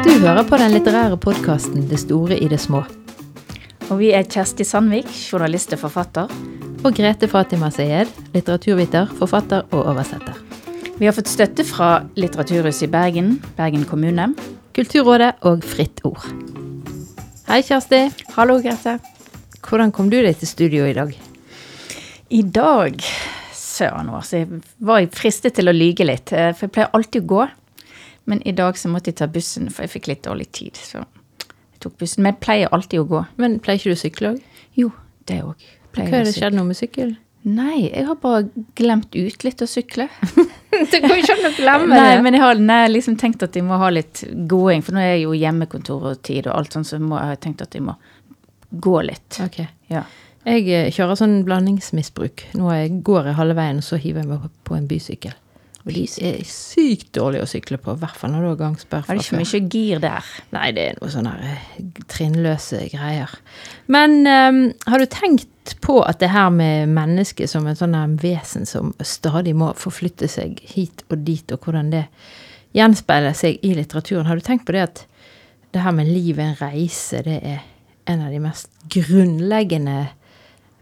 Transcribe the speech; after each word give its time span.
Du 0.00 0.12
hører 0.22 0.40
på 0.48 0.56
den 0.56 0.72
litterære 0.72 1.18
podkasten 1.20 1.84
Det 1.90 1.98
store 2.00 2.38
i 2.40 2.48
det 2.48 2.56
små. 2.62 2.80
Og 3.90 3.98
vi 4.00 4.14
er 4.16 4.24
Kjersti 4.24 4.64
Sandvik, 4.64 5.10
journalist 5.10 5.74
og 5.76 5.82
forfatter. 5.82 6.32
Og 6.80 6.96
Grete 6.96 7.28
Fatima 7.28 7.68
Sayed, 7.74 8.08
litteraturviter, 8.32 9.12
forfatter 9.18 9.68
og 9.68 9.90
oversetter. 9.92 10.38
Vi 10.96 11.04
har 11.04 11.12
fått 11.12 11.28
støtte 11.28 11.66
fra 11.68 12.06
Litteraturhuset 12.16 12.88
i 12.88 12.92
Bergen, 12.94 13.34
Bergen 13.60 13.84
kommune. 13.84 14.30
Kulturrådet 14.72 15.34
og 15.44 15.60
Fritt 15.60 16.00
Ord. 16.08 16.24
Hei, 17.50 17.60
Kjersti. 17.60 18.06
Hallo, 18.38 18.62
Grete. 18.64 18.96
Hvordan 19.60 19.92
kom 19.92 20.08
du 20.08 20.22
deg 20.24 20.40
til 20.40 20.48
studio 20.48 20.88
i 20.88 20.96
dag? 20.96 21.12
I 22.32 22.42
dag 22.48 22.96
Søren 23.80 24.12
år, 24.12 24.26
så 24.26 24.42
jeg 24.42 24.60
var 24.84 25.06
fristet 25.16 25.56
til 25.58 25.70
å 25.70 25.74
lyge 25.76 26.06
litt. 26.06 26.32
eh, 26.36 26.52
For 26.52 26.68
jeg 26.68 26.76
pleier 26.76 26.92
alltid 26.96 27.24
å 27.24 27.30
gå. 27.34 27.48
Men 28.30 28.42
i 28.46 28.52
dag 28.52 28.76
så 28.78 28.90
måtte 28.92 29.10
jeg 29.10 29.18
ta 29.18 29.26
bussen, 29.26 29.70
for 29.72 29.86
jeg 29.86 29.94
fikk 29.96 30.10
litt 30.12 30.22
dårlig 30.28 30.50
tid. 30.52 30.76
Så 30.76 31.00
jeg 31.00 31.80
tok 31.82 31.96
bussen. 31.98 32.22
Men 32.22 32.34
jeg 32.34 32.42
pleier 32.44 32.74
alltid 32.76 33.00
å 33.00 33.08
gå. 33.08 33.24
Men 33.40 33.58
pleier 33.64 33.80
ikke 33.80 33.94
du 33.94 33.96
å 33.98 34.04
sykle 34.04 34.34
òg? 34.34 34.44
Jo, 34.78 34.92
det 35.26 35.40
òg. 35.42 35.66
Hva 35.96 36.06
er 36.06 36.28
det 36.28 36.36
skjedd 36.36 36.54
noe 36.54 36.68
med 36.68 36.78
sykkel? 36.78 37.16
Nei, 37.48 37.88
jeg 37.88 38.04
har 38.04 38.18
bare 38.20 38.50
glemt 38.76 39.16
ut 39.16 39.44
litt 39.46 39.62
å 39.64 39.68
sykle. 39.68 40.06
det 40.92 41.00
går 41.02 41.16
ikke 41.22 41.34
an 41.38 41.48
å 41.48 41.52
glemme 41.56 41.88
det. 41.96 42.00
Nei, 42.04 42.22
men 42.22 42.36
jeg 42.36 42.44
har 42.44 42.60
nei, 42.62 42.80
liksom 42.92 43.16
tenkt 43.20 43.42
at 43.46 43.56
jeg 43.56 43.64
må 43.66 43.78
ha 43.80 43.88
litt 43.92 44.22
gåing, 44.50 44.84
for 44.86 44.94
nå 44.94 45.02
er 45.02 45.14
jeg 45.16 45.24
jo 45.24 45.36
hjemmekontor 45.40 46.10
og 46.12 46.22
tid 46.26 46.46
og 46.46 46.58
alt 46.58 46.76
sånt, 46.76 46.88
så 46.90 47.00
må, 47.02 47.16
jeg 47.18 47.32
har 47.32 47.40
tenkt 47.42 47.64
at 47.64 47.74
jeg 47.74 47.86
må 47.86 47.96
gå 48.70 49.00
litt. 49.08 49.40
Ok. 49.42 49.62
Ja. 49.90 50.04
Jeg 50.48 50.66
eh, 50.72 50.88
kjører 50.94 51.18
sånn 51.20 51.40
blandingsmisbruk. 51.44 52.46
Nå 52.56 52.72
er 52.72 52.88
går 53.04 53.30
jeg 53.30 53.38
halve 53.40 53.56
veien, 53.58 53.80
og 53.82 53.86
så 53.86 53.98
hiver 54.00 54.24
jeg 54.24 54.30
meg 54.30 54.50
på- 54.64 54.76
en 54.78 54.88
bysykkel. 54.88 55.36
Og 55.80 55.92
de 55.96 56.02
er 56.28 56.42
sykt 56.44 57.08
dårlige 57.16 57.44
å 57.46 57.48
sykle 57.48 57.78
på, 57.80 57.94
i 57.96 58.00
hvert 58.02 58.16
fall 58.16 58.34
når 58.34 58.42
du 58.44 58.48
har 58.50 58.56
gangsperre. 58.60 59.06
Fra 59.06 59.14
det 59.16 59.24
ikke 59.24 59.38
mye 59.40 59.60
gir 59.72 60.02
der? 60.02 60.26
Nei, 60.52 60.66
det 60.76 60.82
er 60.84 60.98
noe 61.00 61.12
sånne 61.12 61.32
eh, 61.40 61.86
trinnløse 62.12 62.82
greier. 62.92 63.32
Men 63.88 64.20
um, 64.26 64.60
har 64.86 65.00
du 65.00 65.06
tenkt 65.08 65.74
på 65.80 66.00
at 66.04 66.20
det 66.20 66.32
her 66.34 66.50
med 66.52 66.92
mennesket 66.92 67.48
som 67.48 67.66
et 67.70 67.80
sånn 67.80 67.96
vesen 68.20 68.68
som 68.68 68.92
stadig 69.00 69.54
må 69.56 69.72
forflytte 69.78 70.28
seg 70.28 70.60
hit 70.74 71.04
og 71.08 71.24
dit, 71.24 71.52
og 71.52 71.64
hvordan 71.64 71.92
det 71.94 72.04
gjenspeiler 72.76 73.34
seg 73.34 73.58
i 73.66 73.72
litteraturen, 73.74 74.28
har 74.28 74.36
du 74.36 74.44
tenkt 74.44 74.66
på 74.68 74.76
det 74.76 74.84
at 74.84 75.04
det 75.72 75.84
her 75.84 75.94
med 75.94 76.10
livet, 76.10 76.44
en 76.44 76.60
reise, 76.60 77.22
det 77.24 77.40
er 77.40 77.60
en 78.10 78.24
av 78.26 78.32
de 78.34 78.40
mest 78.42 78.68
grunnleggende 78.90 80.08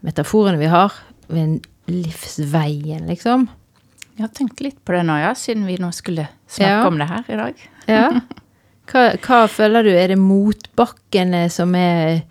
metaforene 0.05 0.59
vi 0.61 0.69
har 0.71 0.93
ved 1.29 1.59
livsveien, 1.89 3.07
liksom? 3.09 3.47
Jeg 4.15 4.25
har 4.25 4.33
tenkt 4.35 4.59
litt 4.63 4.79
på 4.85 4.93
det 4.95 5.05
nå, 5.07 5.15
ja, 5.21 5.31
siden 5.37 5.65
vi 5.67 5.77
nå 5.79 5.91
skulle 5.95 6.27
snakke 6.49 6.69
Ja. 6.73 6.87
om 6.87 6.97
det 6.99 7.07
her 7.07 7.23
i 7.29 7.37
dag. 7.39 7.61
Ja. 7.87 8.07
Hva, 8.89 9.03
hva 9.21 9.39
føler 9.47 9.85
du? 9.85 9.91
Er 9.93 10.07
det 10.11 10.17
motbakkene 10.19 11.45
som 11.53 11.75
er, 11.77 12.23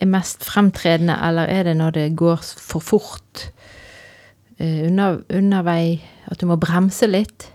er 0.00 0.10
mest 0.10 0.44
fremtredende, 0.44 1.16
eller 1.22 1.48
er 1.48 1.64
det 1.70 1.76
når 1.78 1.96
det 1.96 2.08
går 2.18 2.42
for 2.60 2.80
fort? 2.84 3.46
Uh, 4.60 4.88
under, 4.90 5.22
undervei 5.32 6.02
At 6.28 6.38
du 6.42 6.44
må 6.50 6.58
bremse 6.60 7.06
litt? 7.08 7.46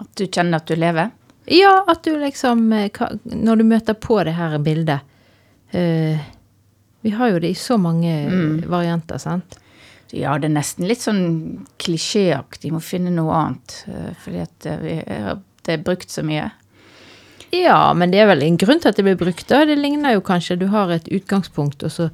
At 0.00 0.08
du 0.16 0.24
kjenner 0.24 0.62
at 0.62 0.66
du 0.70 0.74
lever. 0.80 1.10
Ja, 1.52 1.82
at 1.86 2.00
du 2.06 2.14
liksom 2.16 2.72
eh, 2.72 2.88
Når 3.28 3.60
du 3.60 3.64
møter 3.68 3.94
på 4.00 4.16
det 4.24 4.32
her 4.38 4.56
bildet 4.64 5.04
eh, 5.76 6.16
Vi 7.04 7.12
har 7.12 7.30
jo 7.34 7.38
det 7.44 7.50
i 7.52 7.58
så 7.60 7.76
mange 7.80 8.10
Mm. 8.30 8.62
varianter, 8.72 9.18
sant? 9.20 9.58
Ja, 10.14 10.36
det 10.38 10.46
er 10.50 10.54
nesten 10.54 10.86
litt 10.88 11.02
sånn 11.02 11.66
klisjéaktig. 11.78 12.70
Må 12.72 12.80
finne 12.82 13.10
noe 13.12 13.32
annet. 13.34 13.84
eh, 13.88 14.12
Fordi 14.24 14.40
at 14.42 14.66
eh, 14.66 14.76
vi, 14.80 14.94
er- 15.06 15.38
det 15.64 15.72
er 15.78 15.82
brukt 15.84 16.08
så 16.12 16.22
mye. 16.24 16.50
Ja, 17.52 17.92
men 17.94 18.10
det 18.10 18.20
er 18.20 18.26
vel 18.26 18.42
en 18.42 18.56
grunn 18.58 18.80
til 18.80 18.88
at 18.88 18.96
det 18.96 19.04
blir 19.04 19.16
brukt. 19.20 19.46
da. 19.48 19.64
Det 19.64 19.78
ligner 19.78 20.14
jo 20.14 20.20
kanskje 20.20 20.58
Du 20.58 20.66
har 20.68 20.90
et 20.90 21.04
utgangspunkt, 21.08 21.82
og 21.84 21.90
så 21.90 22.10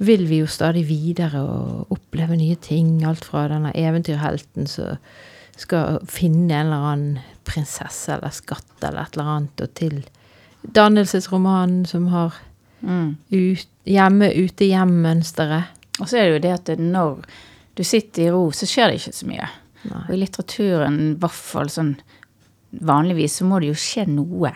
vil 0.00 0.26
vi 0.26 0.38
jo 0.40 0.46
stadig 0.46 0.86
videre 0.88 1.40
og 1.40 1.86
oppleve 1.90 2.36
nye 2.36 2.56
ting. 2.56 3.04
Alt 3.04 3.24
fra 3.24 3.46
denne 3.48 3.72
eventyrhelten 3.74 4.66
som 4.68 4.98
skal 5.56 6.00
finne 6.06 6.50
en 6.52 6.66
eller 6.66 6.82
annen 6.92 7.18
prinsesse 7.44 8.08
eller 8.12 8.30
skatt 8.30 8.82
eller 8.82 9.02
et 9.02 9.16
eller 9.16 9.30
annet, 9.36 9.60
og 9.62 9.74
til 9.74 10.04
dannelsesromanen 10.74 11.86
som 11.86 12.08
har 12.08 12.32
Mm. 12.84 13.10
ut, 13.32 13.68
hjemme-ute-hjem-mønsteret. 13.88 15.82
Og 16.00 16.08
så 16.10 16.18
er 16.18 16.26
det 16.26 16.32
jo 16.34 16.42
det 16.44 16.54
at 16.54 16.80
når 16.80 17.24
du 17.78 17.82
sitter 17.86 18.26
i 18.26 18.30
ro, 18.34 18.48
så 18.54 18.66
skjer 18.68 18.90
det 18.90 19.00
ikke 19.00 19.16
så 19.16 19.28
mye. 19.30 19.48
Nei. 19.84 20.04
Og 20.06 20.14
i 20.14 20.20
litteraturen, 20.20 21.00
i 21.12 21.18
hvert 21.20 21.36
fall 21.38 21.70
sånn 21.72 21.94
vanligvis, 22.84 23.40
så 23.40 23.48
må 23.48 23.60
det 23.62 23.72
jo 23.72 23.78
skje 23.78 24.06
noe. 24.10 24.54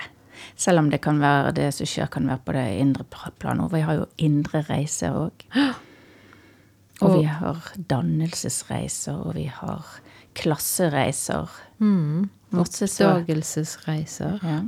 Selv 0.59 0.83
om 0.83 0.89
det 0.91 1.00
kan 1.05 1.21
være 1.22 1.53
det 1.59 1.69
som 1.77 1.89
skjer, 1.89 2.09
kan 2.11 2.27
være 2.31 2.43
på 2.47 2.55
det 2.56 2.66
indre 2.81 3.05
plan. 3.39 3.62
Og 3.62 3.72
vi 3.75 3.83
har 3.87 4.00
jo 4.00 4.09
indre 4.25 4.65
reiser 4.71 5.15
òg. 5.27 5.47
Og 6.99 7.12
vi 7.15 7.28
har 7.31 7.62
dannelsesreiser, 7.91 9.21
og 9.22 9.37
vi 9.37 9.47
har 9.53 9.87
klassereiser. 10.39 11.53
Mm. 11.78 12.27
Oppdagelsesreiser. 12.59 14.41
ja, 14.43 14.60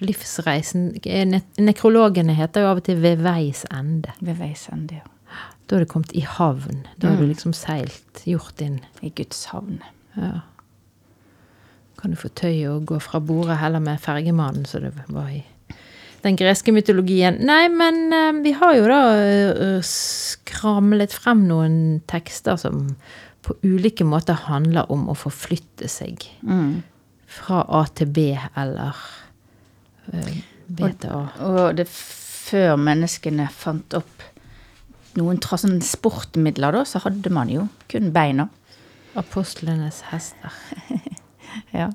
Livsreisen 0.00 0.94
eh, 1.04 1.24
ne 1.28 1.42
Nekrologene 1.58 2.34
heter 2.34 2.64
jo 2.64 2.70
av 2.72 2.76
og 2.80 2.84
til 2.84 2.96
'Ved 3.02 3.18
veis 3.24 3.64
ende'. 3.70 4.12
ved 4.20 4.36
veis 4.38 4.68
ende, 4.72 4.94
ja. 5.00 5.06
Da 5.68 5.76
har 5.76 5.84
du 5.84 5.90
kommet 5.92 6.12
i 6.16 6.20
havn. 6.26 6.86
Da 6.98 7.08
har 7.10 7.16
du 7.16 7.26
liksom 7.26 7.52
seilt, 7.54 8.24
gjort 8.26 8.56
din 8.58 8.80
I 9.02 9.10
Guds 9.10 9.44
havn. 9.52 9.78
Ja. 10.16 10.40
Kan 12.00 12.10
du 12.10 12.16
få 12.16 12.28
tøyet 12.28 12.68
og 12.70 12.86
gå 12.86 12.98
fra 13.00 13.20
bordet 13.20 13.58
heller 13.58 13.78
med 13.78 14.00
fergemannen, 14.00 14.64
som 14.66 14.82
det 14.82 14.92
var 15.08 15.28
i 15.28 15.44
den 16.24 16.36
greske 16.36 16.72
mytologien. 16.72 17.38
Nei, 17.46 17.68
men 17.68 18.12
uh, 18.12 18.42
vi 18.42 18.52
har 18.52 18.74
jo 18.76 18.88
da 18.88 19.00
eh, 19.16 19.80
skramlet 19.80 21.12
frem 21.16 21.46
noen 21.48 22.02
tekster 22.10 22.56
som 22.60 22.96
på 23.46 23.54
ulike 23.64 24.04
måter 24.04 24.34
handler 24.34 24.90
om 24.92 25.08
å 25.08 25.14
forflytte 25.16 25.88
seg 25.88 26.26
Mm. 26.42 26.82
fra 27.26 27.62
A 27.68 27.84
til 27.94 28.06
B 28.06 28.36
eller 28.56 28.96
eh, 30.12 30.40
Og. 30.70 31.40
Og 31.46 31.76
det 31.78 31.86
før 31.90 32.76
menneskene 32.80 33.48
fant 33.52 33.94
opp 33.98 34.26
noen 35.18 35.40
sånn 35.42 35.80
sportmidler, 35.82 36.74
da, 36.74 36.84
så 36.86 37.02
hadde 37.02 37.32
man 37.34 37.50
jo 37.50 37.66
kun 37.90 38.12
beina. 38.14 38.48
Apostlenes 39.18 40.04
hester. 40.12 40.54
Ja. 41.74 41.88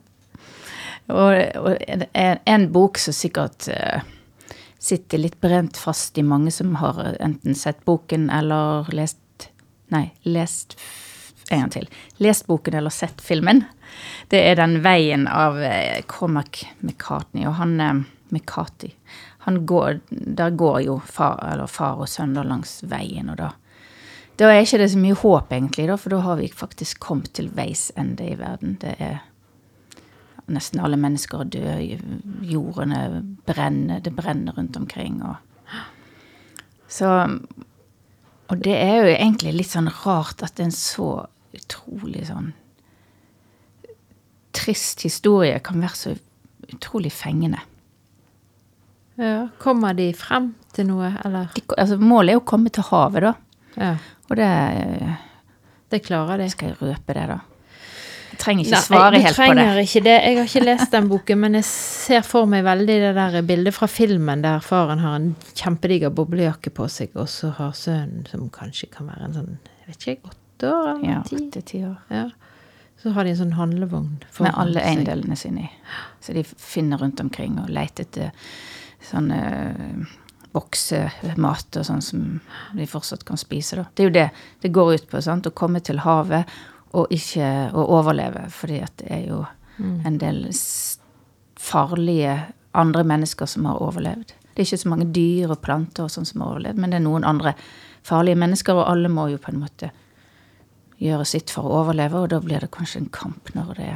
Og, 1.07 1.31
og 1.61 1.77
en, 1.87 2.39
en 2.43 2.65
bok 2.75 2.97
som 2.99 3.15
sikkert 3.15 3.69
uh, 3.71 4.01
sitter 4.81 5.21
litt 5.21 5.37
brent 5.39 5.77
fast 5.79 6.17
i 6.19 6.25
mange 6.25 6.51
som 6.51 6.73
har 6.81 6.99
enten 7.23 7.55
sett 7.55 7.83
boken 7.87 8.27
eller 8.33 8.91
lest 8.95 9.21
Nei, 9.93 10.09
lest 10.25 10.73
En 11.53 11.65
gang 11.65 11.73
til. 11.75 11.89
Lest 12.17 12.47
boken 12.47 12.73
eller 12.79 12.93
sett 12.93 13.21
filmen. 13.21 13.63
Det 14.33 14.41
er 14.41 14.57
Den 14.57 14.79
veien 14.83 15.27
av 15.29 15.59
eh, 15.61 16.01
Cormac 16.09 16.63
McCartney, 16.79 17.45
og 17.45 17.59
han 17.59 17.79
eh, 17.79 18.01
McCarthy. 18.33 18.95
Han 19.45 19.61
går, 19.69 19.99
der 20.09 20.55
går 20.57 20.79
jo 20.87 20.97
far, 21.05 21.61
far 21.69 22.01
og 22.01 22.09
sønn 22.09 22.33
langs 22.33 22.79
veien, 22.89 23.29
og 23.29 23.37
da 23.43 23.51
da 24.35 24.49
er 24.51 24.65
ikke 24.65 24.81
det 24.81 24.89
så 24.91 24.99
mye 24.99 25.15
håp, 25.15 25.53
egentlig, 25.55 25.85
da, 25.87 25.95
for 25.95 26.11
da 26.11 26.17
har 26.25 26.39
vi 26.41 26.49
faktisk 26.51 26.99
kommet 27.03 27.31
til 27.37 27.47
veis 27.55 27.87
ende 27.95 28.25
i 28.27 28.35
verden. 28.39 28.75
Det 28.81 28.97
er 28.99 29.23
Nesten 30.45 30.77
alle 30.77 30.97
mennesker 31.01 31.41
er 31.41 31.47
døde, 31.49 31.95
jordene 32.45 33.23
brenner, 33.47 33.97
det 34.05 34.11
brenner 34.13 34.53
rundt 34.53 34.77
omkring. 34.77 35.15
Og, 35.25 35.79
så 36.87 37.09
Og 38.45 38.59
det 38.61 38.75
er 38.77 38.99
jo 38.99 39.15
egentlig 39.15 39.55
litt 39.55 39.71
sånn 39.71 39.89
rart 40.03 40.43
at 40.45 40.61
en 40.61 40.69
så 40.69 41.25
utrolig 41.59 42.27
sånn 42.29 42.53
trist 44.55 45.01
historie 45.03 45.57
kan 45.59 45.81
være 45.83 45.97
så 45.99 46.13
utrolig 46.73 47.11
fengende. 47.13 47.59
Ja, 49.19 49.47
kommer 49.59 49.93
de 49.95 50.09
frem 50.15 50.53
til 50.75 50.87
noe, 50.89 51.11
eller? 51.25 51.51
De, 51.55 51.63
altså, 51.77 51.97
målet 51.99 52.35
er 52.35 52.39
å 52.41 52.45
komme 52.47 52.71
til 52.73 52.87
havet, 52.89 53.27
da. 53.27 53.33
Ja, 53.75 53.95
Og 54.29 54.37
det 54.39 54.49
det 55.91 55.99
klarer 56.03 56.41
de. 56.41 56.47
Skal 56.49 56.71
jeg 56.71 56.79
røpe 56.81 57.13
det, 57.15 57.25
da? 57.29 57.37
Jeg 58.31 58.39
trenger 58.41 58.65
ikke 58.65 58.73
Nei, 58.75 58.83
svare 58.83 59.11
du 59.13 59.21
helt 59.21 59.27
på 59.27 59.29
det. 59.29 59.35
trenger 59.37 59.77
ikke 59.83 60.01
det. 60.03 60.15
Jeg 60.25 60.37
har 60.39 60.49
ikke 60.49 60.63
lest 60.65 60.95
den 60.95 61.09
boken, 61.11 61.39
men 61.39 61.57
jeg 61.59 61.67
ser 61.69 62.25
for 62.27 62.49
meg 62.51 62.65
veldig 62.65 62.95
det 63.03 63.11
der 63.15 63.37
bildet 63.47 63.75
fra 63.77 63.87
filmen 63.87 64.41
der 64.43 64.65
faren 64.65 65.03
har 65.03 65.19
en 65.19 65.29
kjempediger 65.55 66.11
boblejakke 66.11 66.73
på 66.75 66.87
seg, 66.91 67.13
og 67.15 67.29
så 67.31 67.53
har 67.59 67.75
sønnen, 67.77 68.25
som 68.27 68.49
kanskje 68.51 68.89
kan 68.91 69.07
være 69.11 69.29
en 69.29 69.37
sånn, 69.37 69.53
jeg 69.85 69.93
vet 69.93 70.07
ikke, 70.15 70.33
åtte 70.65 70.75
år 70.75 70.89
eller 70.97 71.09
Ja, 71.11 71.21
ti. 71.29 71.39
til 71.51 71.61
ti 71.63 71.83
år. 71.85 71.95
Ja. 72.09 72.29
Så 73.01 73.11
har 73.13 73.23
de 73.23 73.29
en 73.29 73.37
sånn 73.37 73.53
handlevogn 73.53 74.19
Med 74.39 74.53
alle 74.55 74.81
eiendelene 74.81 75.35
sine 75.37 75.65
i. 75.65 75.69
Så 76.21 76.33
de 76.33 76.43
finner 76.43 76.97
rundt 76.97 77.19
omkring 77.19 77.59
og 77.59 77.69
leter 77.69 78.03
etter 78.03 78.31
sånne 79.05 79.39
eh, 79.41 80.05
boksemat 80.55 81.77
og 81.77 81.85
sånn 81.85 82.01
som 82.01 82.41
de 82.73 82.85
fortsatt 82.87 83.25
kan 83.27 83.37
spise. 83.37 83.75
Da. 83.75 83.85
Det 83.93 84.03
er 84.03 84.07
jo 84.09 84.13
det 84.15 84.29
det 84.61 84.71
går 84.73 84.93
ut 84.95 85.09
på. 85.11 85.21
sant? 85.21 85.45
Å 85.47 85.51
komme 85.51 85.81
til 85.83 85.99
havet 85.99 86.45
og 86.95 87.11
ikke 87.11 87.71
å 87.75 87.85
overleve. 87.99 88.47
Fordi 88.49 88.81
at 88.81 88.95
det 88.97 89.11
er 89.11 89.27
jo 89.27 89.45
en 90.05 90.17
del 90.17 90.45
farlige 91.59 92.37
andre 92.71 93.03
mennesker 93.03 93.45
som 93.45 93.65
har 93.65 93.81
overlevd. 93.83 94.31
Det 94.55 94.61
er 94.63 94.67
ikke 94.69 94.83
så 94.85 94.89
mange 94.89 95.09
dyr 95.11 95.51
og 95.51 95.61
planter 95.61 96.05
og 96.05 96.11
sånn 96.13 96.25
som 96.27 96.41
har 96.41 96.53
overlevd, 96.53 96.79
men 96.79 96.89
det 96.93 97.01
er 97.01 97.03
noen 97.03 97.25
andre 97.27 97.51
farlige 98.07 98.39
mennesker, 98.39 98.77
og 98.79 98.87
alle 98.87 99.09
må 99.11 99.27
jo 99.33 99.37
på 99.41 99.51
en 99.51 99.59
måte 99.59 99.89
gjøre 101.01 101.25
sitt 101.27 101.51
for 101.53 101.67
å 101.67 101.81
overleve, 101.81 102.21
og 102.21 102.29
da 102.33 102.39
blir 102.43 102.63
det 102.63 102.73
kanskje 102.73 103.03
en 103.03 103.11
kamp 103.13 103.51
når 103.55 103.73
det 103.79 103.89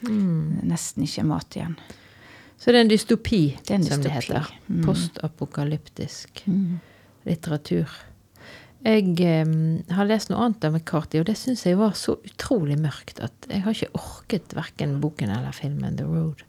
nesten 0.00 1.04
ikke 1.04 1.24
er 1.24 1.28
mat 1.28 1.56
igjen. 1.56 1.74
Så 2.60 2.72
det 2.72 2.80
er 2.80 2.84
en 2.84 2.92
dystopi, 2.92 3.56
Det 3.64 3.72
er 3.72 3.78
en 3.78 3.84
som 3.84 4.02
det 4.04 4.12
heter. 4.12 4.46
Mm. 4.68 4.84
Postapokalyptisk 4.84 6.44
litteratur. 7.24 7.88
Jeg 8.84 9.16
eh, 9.20 9.48
har 9.92 10.08
lest 10.08 10.30
noe 10.30 10.44
annet 10.44 10.64
av 10.64 10.76
McCarthy, 10.76 11.20
og 11.20 11.26
det 11.28 11.36
syns 11.36 11.66
jeg 11.66 11.76
var 11.76 11.96
så 11.96 12.16
utrolig 12.24 12.78
mørkt 12.80 13.20
at 13.20 13.48
jeg 13.48 13.64
har 13.64 13.76
ikke 13.76 14.00
orket 14.00 14.54
verken 14.56 15.00
boken 15.02 15.32
eller 15.32 15.52
filmen 15.56 15.98
The 15.98 16.08
Road. 16.08 16.44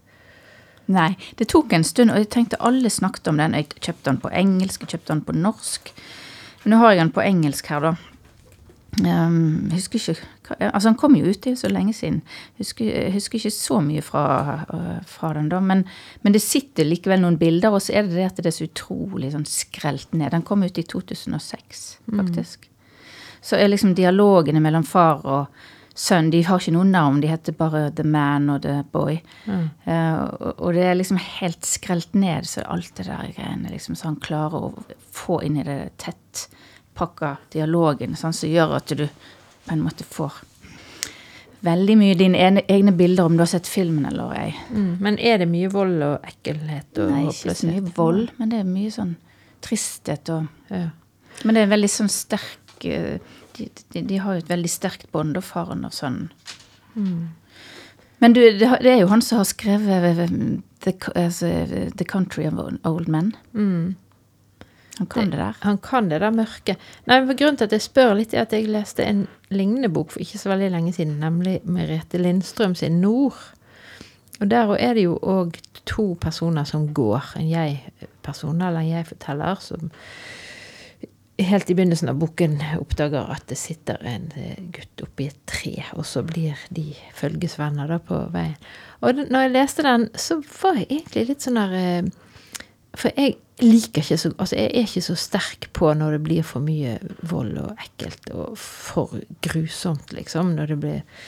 Nei, 0.92 1.16
det 1.40 1.50
tok 1.52 1.74
en 1.76 1.88
stund, 1.88 2.12
og 2.12 2.20
jeg 2.20 2.32
tenkte 2.32 2.60
alle 2.60 2.90
snakket 2.92 3.28
om 3.32 3.40
den. 3.40 3.56
Jeg 3.56 3.72
kjøpte 3.80 4.10
den 4.10 4.22
på 4.24 4.32
engelsk, 4.36 4.84
jeg 4.84 4.96
kjøpte 4.96 5.14
den 5.14 5.26
på 5.28 5.36
norsk. 5.38 5.92
Men 6.64 6.76
nå 6.76 6.80
har 6.82 6.92
jeg 6.94 7.04
den 7.04 7.14
på 7.16 7.24
engelsk 7.24 7.72
her, 7.72 7.88
da. 7.88 8.11
Jeg 9.00 9.72
husker 9.72 10.00
ikke 10.00 10.28
Altså, 10.60 10.90
han 10.90 10.98
kom 11.00 11.16
jo 11.16 11.30
ut, 11.30 11.38
det 11.40 11.48
er 11.48 11.54
jo 11.54 11.62
så 11.62 11.70
lenge 11.72 11.94
siden. 11.96 12.18
Jeg 12.58 12.66
husker, 12.66 12.88
jeg 12.92 13.14
husker 13.14 13.38
ikke 13.40 13.52
så 13.56 13.78
mye 13.80 14.02
fra, 14.04 14.24
øh, 14.74 14.98
fra 15.08 15.34
den, 15.38 15.48
da. 15.50 15.62
Men, 15.64 15.86
men 16.24 16.34
det 16.36 16.42
sitter 16.44 16.84
likevel 16.84 17.22
noen 17.22 17.38
bilder, 17.40 17.72
og 17.72 17.82
så 17.82 17.94
er 17.96 18.04
det 18.04 18.18
det 18.18 18.26
at 18.28 18.42
det 18.42 18.52
er 18.52 18.58
så 18.58 18.68
utrolig 18.68 19.32
sånn 19.32 19.48
skrelt 19.48 20.12
ned. 20.12 20.34
Den 20.36 20.44
kom 20.44 20.66
ut 20.68 20.78
i 20.78 20.84
2006, 20.84 21.86
faktisk. 22.18 22.68
Så 23.42 23.56
er 23.56 23.72
liksom 23.72 23.96
dialogene 23.96 24.60
mellom 24.60 24.84
far 24.84 25.24
og 25.24 25.62
sønn 25.96 26.30
De 26.32 26.44
har 26.48 26.60
ikke 26.60 26.74
noe 26.76 26.88
navn, 26.88 27.22
de 27.22 27.32
heter 27.32 27.56
bare 27.56 27.90
The 27.96 28.04
Man 28.08 28.50
og 28.50 28.62
The 28.64 28.82
Boy. 28.92 29.22
Eh, 29.86 30.20
og, 30.20 30.60
og 30.60 30.74
det 30.76 30.86
er 30.88 30.96
liksom 31.00 31.20
helt 31.40 31.68
skrelt 31.68 32.14
ned, 32.16 32.48
så 32.48 32.64
alt 32.68 32.92
det 32.98 33.08
der 33.08 33.32
greiene 33.36 33.72
liksom, 33.72 33.96
så 33.96 34.12
han 34.12 34.20
klarer 34.24 34.68
å 34.68 35.00
få 35.12 35.42
inn 35.48 35.60
i 35.60 35.68
det 35.68 35.80
tettpakka 36.92 37.38
dialogen, 37.52 38.16
sånn 38.16 38.34
som 38.34 38.50
gjør 38.50 38.78
at 38.78 38.88
du 38.96 39.08
på 39.08 39.74
en 39.74 39.82
måte 39.82 40.04
får 40.04 40.34
veldig 41.62 41.96
mye 41.98 42.16
dine 42.18 42.62
egne 42.68 42.92
bilder 42.92 43.26
om 43.26 43.36
du 43.38 43.42
har 43.42 43.48
sett 43.50 43.68
filmen 43.68 44.06
eller 44.06 44.34
ei. 44.34 44.56
Mm. 44.72 44.98
Men 45.00 45.20
er 45.20 45.38
det 45.38 45.48
mye 45.48 45.70
vold 45.70 46.02
og 46.02 46.26
ekkelhet 46.26 46.98
og 46.98 47.12
Nei, 47.12 47.28
ikke 47.30 47.54
så 47.56 47.68
mye 47.68 47.94
vold, 47.96 48.32
men 48.38 48.50
det 48.50 48.60
er 48.60 48.66
mye 48.66 48.92
sånn 48.92 49.16
tristhet 49.62 50.30
og 50.30 50.48
Ja. 50.70 50.90
Men 51.44 51.56
det 51.56 51.62
er 51.64 51.70
veldig 51.72 51.88
sånn 51.90 52.10
sterk 52.12 52.84
eh, 52.86 53.20
De, 53.56 53.66
de, 53.94 54.02
de 54.04 54.18
har 54.20 54.36
jo 54.36 54.42
et 54.42 54.50
veldig 54.50 54.70
sterkt 54.70 55.08
bånd, 55.12 55.38
og 55.38 55.44
faren 55.44 55.86
og 55.86 55.94
sønnen. 55.94 56.30
Men 58.20 58.34
du, 58.34 58.40
det, 58.40 58.68
er 58.88 59.02
jo 59.02 59.10
han 59.12 59.22
som 59.22 59.42
har 59.42 59.48
skrevet 59.50 60.20
eh, 60.24 60.32
The, 60.84 60.94
altså, 61.16 61.50
The 61.98 62.06
Country 62.06 62.46
of 62.48 62.60
Old 62.88 63.08
Men. 63.08 63.34
Mm. 63.54 63.96
Han 64.98 65.08
kan 65.08 65.32
det 65.32 65.40
der. 65.40 65.58
Han 65.62 65.78
kan 65.78 66.10
det 66.12 66.20
der 66.22 66.34
mørke. 66.36 66.76
Nei, 67.08 67.22
for 67.26 67.38
Grunnen 67.40 67.58
til 67.58 67.70
at 67.70 67.76
jeg 67.76 67.86
spør 67.86 68.14
litt, 68.20 68.34
er 68.36 68.44
at 68.44 68.54
jeg 68.54 68.68
leste 68.70 69.06
en 69.08 69.24
lignende 69.50 69.90
bok 69.90 70.12
for 70.12 70.24
ikke 70.24 70.42
så 70.42 70.52
veldig 70.52 70.70
lenge 70.74 70.94
siden, 70.94 71.20
nemlig 71.24 71.62
Merete 71.64 72.20
Lindstrøm 72.20 72.76
sin 72.76 73.02
'Nord'. 73.02 73.56
Og 74.42 74.52
der 74.52 74.76
er 74.76 74.94
det 74.94 75.04
jo 75.04 75.18
òg 75.22 75.58
to 75.86 76.18
personer 76.22 76.64
som 76.64 76.94
går. 76.94 77.34
En 77.38 77.50
jeg-person, 77.50 78.62
eller 78.62 78.80
en 78.80 78.90
jeg-forteller, 78.90 79.56
som 79.60 79.92
helt 81.42 81.70
i 81.70 81.76
begynnelsen 81.76 82.10
av 82.10 82.20
boken 82.22 82.58
oppdager 82.80 83.30
at 83.34 83.46
det 83.50 83.58
sitter 83.58 84.02
en 84.06 84.28
eh, 84.38 84.58
gutt 84.74 85.06
oppi 85.06 85.28
et 85.30 85.40
tre, 85.50 85.74
og 85.94 86.06
så 86.06 86.24
blir 86.26 86.58
de 86.70 86.92
følgesvenner 87.18 87.90
da 87.90 87.98
på 88.04 88.20
veien. 88.34 88.58
Og 89.02 89.24
når 89.24 89.48
jeg 89.48 89.54
leste 89.56 89.86
den, 89.88 90.10
så 90.16 90.42
var 90.62 90.78
jeg 90.82 90.90
egentlig 90.92 91.28
litt 91.32 91.46
sånn 91.46 91.58
der 91.58 91.78
eh, 91.80 92.12
For 92.98 93.14
jeg 93.16 93.38
liker 93.64 94.04
ikke 94.04 94.18
så 94.20 94.32
Altså, 94.36 94.58
jeg 94.58 94.72
er 94.72 94.88
ikke 94.88 95.04
så 95.06 95.16
sterk 95.20 95.70
på 95.78 95.94
når 95.96 96.18
det 96.18 96.24
blir 96.26 96.48
for 96.48 96.64
mye 96.64 96.98
vold 97.30 97.58
og 97.62 97.84
ekkelt 97.86 98.32
og 98.36 98.58
for 98.60 99.22
grusomt, 99.46 100.12
liksom. 100.16 100.56
Når 100.58 100.74
det 100.74 100.80
blir, 100.82 101.28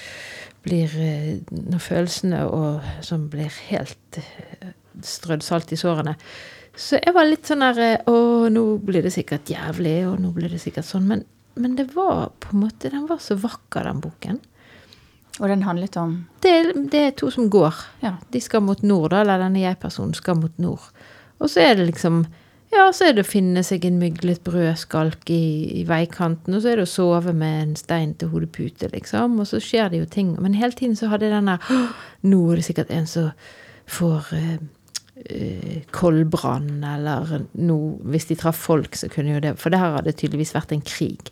blir 0.66 0.98
eh, 1.00 1.36
Når 1.52 1.84
følelsene 1.84 2.44
og 2.48 3.06
som 3.06 3.30
blir 3.32 3.54
helt 3.70 4.20
eh, 4.20 4.74
strødd 5.04 5.46
salt 5.46 5.72
i 5.74 5.80
sårene. 5.80 6.18
Så 6.76 6.98
jeg 6.98 7.14
var 7.14 7.28
litt 7.30 7.48
sånn 7.48 7.64
der 7.64 7.84
eh, 7.86 8.10
Å, 8.10 8.50
nå 8.52 8.66
blir 8.84 9.06
det 9.06 9.14
sikkert 9.16 9.52
jævlig, 9.54 10.02
og 10.10 10.20
nå 10.24 10.34
blir 10.36 10.52
det 10.52 10.62
sikkert 10.64 10.90
sånn. 10.90 11.08
Men, 11.10 11.24
men 11.56 11.78
det 11.80 11.92
var 11.94 12.34
på 12.44 12.54
en 12.54 12.66
måte 12.66 12.92
Den 12.92 13.08
var 13.08 13.22
så 13.24 13.38
vakker, 13.40 13.88
den 13.88 14.04
boken. 14.04 14.42
Og 15.42 15.50
den 15.50 15.64
handlet 15.66 15.96
om 15.98 16.28
Det, 16.44 16.52
det 16.92 17.00
er 17.00 17.16
to 17.18 17.32
som 17.34 17.50
går. 17.50 17.74
Ja. 18.04 18.18
De 18.30 18.42
skal 18.42 18.62
mot 18.62 18.82
nord, 18.86 19.12
da, 19.14 19.24
eller 19.24 19.42
denne 19.42 19.64
jeg-personen 19.64 20.14
skal 20.18 20.38
mot 20.38 20.58
nord. 20.62 20.92
Og 21.44 21.52
så 21.52 21.68
er 21.68 21.78
det 21.80 21.92
liksom 21.92 22.26
Ja, 22.74 22.88
så 22.90 23.06
er 23.06 23.14
det 23.14 23.28
å 23.28 23.30
finne 23.30 23.62
seg 23.62 23.84
en 23.86 24.00
myglet 24.02 24.40
brødskalk 24.48 25.30
i, 25.30 25.44
i 25.78 25.84
veikanten, 25.86 26.56
og 26.56 26.64
så 26.64 26.72
er 26.72 26.80
det 26.80 26.88
å 26.88 26.90
sove 26.90 27.30
med 27.38 27.58
en 27.60 27.76
stein 27.78 28.16
til 28.18 28.32
hodepute, 28.32 28.90
liksom. 28.90 29.36
Og 29.44 29.46
så 29.46 29.60
skjer 29.62 29.92
det 29.94 30.00
jo 30.00 30.08
ting. 30.10 30.32
Men 30.42 30.56
hele 30.58 30.74
tiden 30.74 30.98
så 30.98 31.12
hadde 31.12 31.28
jeg 31.28 31.36
den 31.36 31.52
der 31.52 31.68
Nå 32.26 32.40
er 32.50 32.58
det 32.58 32.66
sikkert 32.66 32.90
en 32.90 33.06
som 33.12 33.30
får 33.86 34.32
uh, 34.34 34.58
koldbrann, 35.94 36.82
eller 36.96 37.46
noe 37.62 38.00
Hvis 38.10 38.32
de 38.32 38.40
traff 38.42 38.58
folk, 38.58 38.98
så 38.98 39.12
kunne 39.14 39.36
jo 39.36 39.44
det 39.44 39.54
For 39.62 39.70
det 39.70 39.84
her 39.84 40.00
hadde 40.00 40.16
tydeligvis 40.18 40.56
vært 40.58 40.74
en 40.74 40.82
krig. 40.82 41.30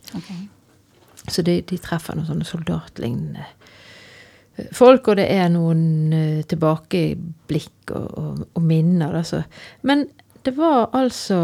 Så 1.25 1.41
de, 1.41 1.57
de 1.65 1.81
treffer 1.81 2.17
noen 2.17 2.29
sånne 2.29 2.45
soldatlignende 2.45 3.49
folk, 4.75 5.11
og 5.11 5.19
det 5.19 5.27
er 5.33 5.51
noen 5.53 5.83
eh, 6.15 6.41
tilbakeblikk 6.49 7.93
og, 7.97 8.09
og, 8.17 8.43
og 8.55 8.65
minner. 8.65 9.15
Altså. 9.21 9.43
Men 9.87 10.05
det 10.45 10.55
var 10.57 10.89
altså 10.97 11.39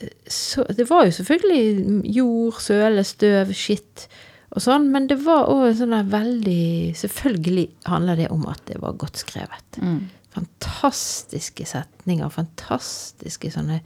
eh, 0.00 0.12
så, 0.28 0.64
Det 0.76 0.88
var 0.90 1.06
jo 1.06 1.16
selvfølgelig 1.18 2.14
jord, 2.16 2.60
søle, 2.60 3.04
støv, 3.04 3.52
skitt 3.56 4.06
og 4.52 4.60
sånn, 4.60 4.90
men 4.92 5.06
det 5.08 5.16
var 5.24 5.48
òg 5.48 5.70
sånn 5.78 5.94
der 5.94 6.08
veldig 6.12 6.92
Selvfølgelig 7.00 7.68
handler 7.88 8.18
det 8.20 8.28
om 8.34 8.44
at 8.52 8.60
det 8.68 8.82
var 8.82 8.98
godt 9.00 9.22
skrevet. 9.22 9.78
Mm. 9.80 10.10
Fantastiske 10.32 11.64
setninger, 11.68 12.28
fantastiske 12.32 13.52
sånne 13.52 13.80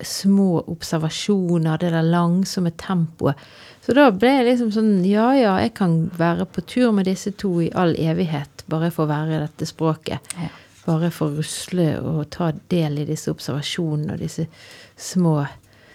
små 0.00 0.64
observasjoner, 0.66 1.78
det 1.78 1.92
der 1.94 2.02
langsomme 2.02 2.70
tempoet. 2.70 3.38
Så 3.84 3.94
da 3.96 4.08
ble 4.10 4.30
jeg 4.32 4.46
liksom 4.48 4.70
sånn 4.74 4.92
Ja, 5.06 5.28
ja, 5.36 5.54
jeg 5.60 5.74
kan 5.76 6.10
være 6.16 6.46
på 6.48 6.64
tur 6.66 6.92
med 6.96 7.06
disse 7.06 7.34
to 7.36 7.58
i 7.62 7.70
all 7.76 7.94
evighet, 8.00 8.64
bare 8.70 8.90
for 8.94 9.04
å 9.04 9.12
være 9.12 9.36
i 9.36 9.42
dette 9.44 9.68
språket. 9.68 10.34
Ja. 10.40 10.48
Bare 10.84 11.10
for 11.14 11.30
å 11.30 11.38
rusle 11.38 11.88
og 12.00 12.26
ta 12.34 12.50
del 12.72 13.00
i 13.00 13.08
disse 13.08 13.32
observasjonene 13.32 14.16
og 14.16 14.24
disse 14.24 14.48
små 14.96 15.42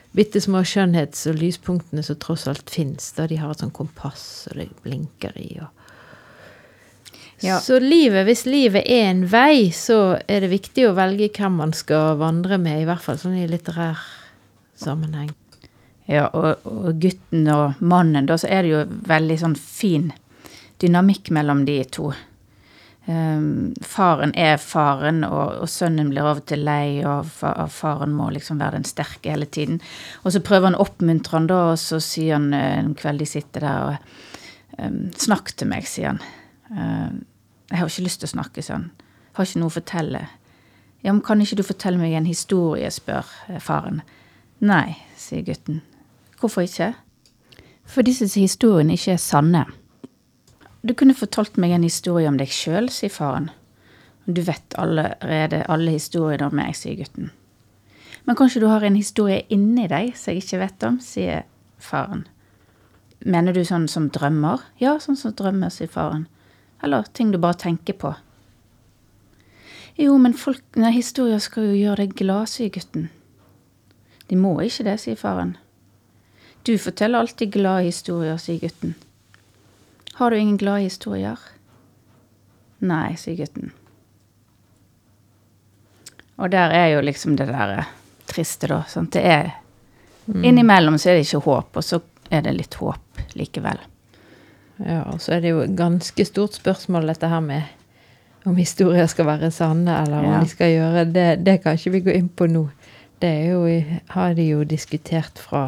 Bitte 0.09 0.39
små 0.41 0.63
skjønnhets- 0.65 1.27
og 1.29 1.35
lyspunktene 1.37 2.01
som 2.01 2.15
tross 2.17 2.47
alt 2.49 2.71
fins. 2.73 3.11
De 3.13 3.35
har 3.37 3.51
et 3.51 3.59
sånt 3.61 3.75
kompass 3.77 4.47
og 4.49 4.57
det 4.57 4.65
blinker 4.81 5.35
i. 5.37 5.59
og 5.61 5.69
Ja. 7.43 7.59
så 7.63 7.79
livet, 7.79 8.25
hvis 8.27 8.45
livet 8.49 8.83
er 8.83 9.09
en 9.09 9.25
vei, 9.31 9.69
så 9.75 10.19
er 10.27 10.43
det 10.43 10.51
viktig 10.51 10.89
å 10.89 10.95
velge 10.97 11.29
hvem 11.37 11.59
man 11.61 11.75
skal 11.77 12.17
vandre 12.19 12.59
med, 12.61 12.81
i 12.81 12.87
hvert 12.89 13.03
fall 13.03 13.19
sånn 13.21 13.37
i 13.39 13.47
litterær 13.47 14.01
sammenheng. 14.79 15.31
Ja, 16.09 16.25
og, 16.33 16.65
og 16.65 16.97
gutten 17.01 17.45
og 17.53 17.79
mannen, 17.85 18.25
da, 18.27 18.39
så 18.41 18.49
er 18.49 18.65
det 18.65 18.73
jo 18.73 18.85
veldig 19.11 19.37
sånn 19.43 19.59
fin 19.59 20.09
dynamikk 20.81 21.29
mellom 21.35 21.67
de 21.67 21.83
to. 21.91 22.09
Um, 23.09 23.73
faren 23.81 24.35
er 24.37 24.59
faren, 24.61 25.23
og, 25.25 25.63
og 25.63 25.69
sønnen 25.71 26.11
blir 26.11 26.27
av 26.29 26.41
og 26.41 26.47
til 26.49 26.61
lei, 26.65 26.99
og, 27.07 27.29
faren 27.73 28.13
må 28.13 28.27
liksom 28.35 28.59
være 28.61 28.77
den 28.77 28.89
sterke 28.89 29.33
hele 29.33 29.47
tiden. 29.49 29.79
Og 30.23 30.35
så 30.35 30.43
prøver 30.45 30.69
han 30.69 30.77
å 30.77 30.83
oppmuntre 30.85 31.37
han 31.37 31.47
da, 31.49 31.61
og 31.71 31.79
så 31.81 32.01
sier 32.03 32.37
han 32.37 32.51
eh, 32.53 32.75
en 32.81 32.93
kveld 32.97 33.23
de 33.23 33.29
sitter 33.29 33.65
der 33.65 33.87
og 33.87 34.81
um, 34.81 34.99
Snakk 35.17 35.55
til 35.57 35.71
meg, 35.71 35.89
sier 35.89 36.13
han. 36.13 36.21
Ehm, 36.71 37.25
jeg 37.69 37.79
har 37.79 37.89
ikke 37.89 38.05
lyst 38.05 38.21
til 38.21 38.29
å 38.29 38.35
snakke, 38.35 38.63
sånn. 38.65 38.89
Jeg 39.29 39.35
Har 39.37 39.45
ikke 39.45 39.59
noe 39.59 39.71
å 39.71 39.77
fortelle. 39.77 40.23
Ja, 41.03 41.13
men 41.13 41.21
kan 41.21 41.41
ikke 41.41 41.55
du 41.55 41.63
fortelle 41.63 41.97
meg 41.97 42.13
en 42.13 42.25
historie, 42.27 42.89
spør 42.91 43.25
eh, 43.47 43.59
faren. 43.59 44.01
Nei, 44.59 44.97
sier 45.15 45.45
gutten. 45.47 45.81
Hvorfor 46.39 46.65
ikke? 46.65 46.93
For 47.87 48.03
disse 48.03 48.27
historiene 48.35 48.97
ikke 48.97 49.15
er 49.15 49.21
sanne. 49.21 49.65
Du 50.83 50.93
kunne 50.93 51.15
fortalt 51.15 51.57
meg 51.57 51.71
en 51.75 51.83
historie 51.83 52.27
om 52.27 52.37
deg 52.39 52.51
sjøl, 52.51 52.89
sier 52.91 53.11
faren. 53.11 53.49
Du 54.27 54.41
vet 54.45 54.75
allerede 54.77 55.63
alle 55.71 55.95
historiene 55.95 56.47
om 56.47 56.55
meg, 56.55 56.75
sier 56.77 56.99
gutten. 56.99 57.31
Men 58.27 58.37
kanskje 58.37 58.61
du 58.61 58.67
har 58.69 58.83
en 58.85 58.95
historie 58.99 59.41
inni 59.49 59.87
deg 59.89 60.11
som 60.17 60.33
jeg 60.33 60.43
ikke 60.43 60.59
vet 60.61 60.85
om, 60.85 60.99
sier 61.01 61.45
faren. 61.81 62.27
Mener 63.25 63.55
du 63.55 63.63
sånn 63.67 63.87
som 63.91 64.07
drømmer? 64.13 64.61
Ja, 64.79 64.97
sånn 65.01 65.17
som 65.19 65.33
drømmer, 65.35 65.71
sier 65.73 65.89
faren. 65.91 66.27
Eller 66.83 67.03
ting 67.13 67.31
du 67.31 67.37
bare 67.37 67.53
tenker 67.53 67.93
på. 67.93 68.13
Jo, 69.99 70.17
men 70.17 70.33
folk, 70.33 70.63
nei, 70.79 70.93
historier 70.95 71.41
skal 71.43 71.71
jo 71.71 71.75
gjøre 71.75 72.05
deg 72.05 72.15
glad, 72.21 72.47
sier 72.47 72.71
gutten. 72.71 73.09
De 74.29 74.37
må 74.39 74.53
ikke 74.63 74.85
det, 74.87 74.95
sier 75.01 75.19
faren. 75.19 75.57
Du 76.63 76.77
forteller 76.79 77.19
alltid 77.19 77.51
glade 77.51 77.89
historier, 77.89 78.37
sier 78.39 78.61
gutten. 78.63 78.95
Har 80.19 80.31
du 80.31 80.37
ingen 80.39 80.57
glade 80.59 80.85
historier? 80.87 81.39
Nei, 82.79 83.15
sier 83.19 83.35
gutten. 83.39 83.73
Og 86.39 86.51
der 86.53 86.71
er 86.71 86.93
jo 86.93 87.03
liksom 87.03 87.35
det 87.35 87.49
der 87.49 87.75
eh, 87.81 87.91
triste, 88.31 88.69
da. 88.71 88.83
Sant? 88.87 89.11
Det 89.17 89.25
er 89.27 89.57
Innimellom 90.29 90.99
så 91.01 91.09
er 91.09 91.17
det 91.17 91.25
ikke 91.25 91.41
håp, 91.41 91.77
og 91.79 91.83
så 91.83 91.97
er 92.29 92.43
det 92.45 92.51
litt 92.53 92.75
håp 92.77 93.21
likevel. 93.33 93.79
Ja, 94.85 95.01
og 95.11 95.19
så 95.21 95.33
er 95.35 95.41
det 95.43 95.49
jo 95.51 95.59
et 95.65 95.75
ganske 95.75 96.25
stort 96.25 96.53
spørsmål 96.55 97.07
dette 97.11 97.27
her 97.27 97.41
med 97.43 97.61
om 98.47 98.55
historier 98.55 99.05
skal 99.11 99.25
være 99.27 99.51
sanne, 99.51 99.91
eller 100.05 100.19
om 100.23 100.25
Ja. 100.31 100.39
de 100.39 100.47
skal 100.49 100.71
gjøre 100.71 101.05
det. 101.13 101.43
Det 101.43 101.57
kan 101.63 101.75
ikke 101.77 101.91
vi 101.91 101.99
gå 102.01 102.13
inn 102.15 102.29
på 102.29 102.47
nå. 102.47 102.69
Det 103.19 103.29
er 103.29 103.51
jo, 103.51 103.83
har 104.15 104.33
de 104.33 104.45
jo 104.47 104.63
diskutert 104.63 105.37
fra 105.37 105.65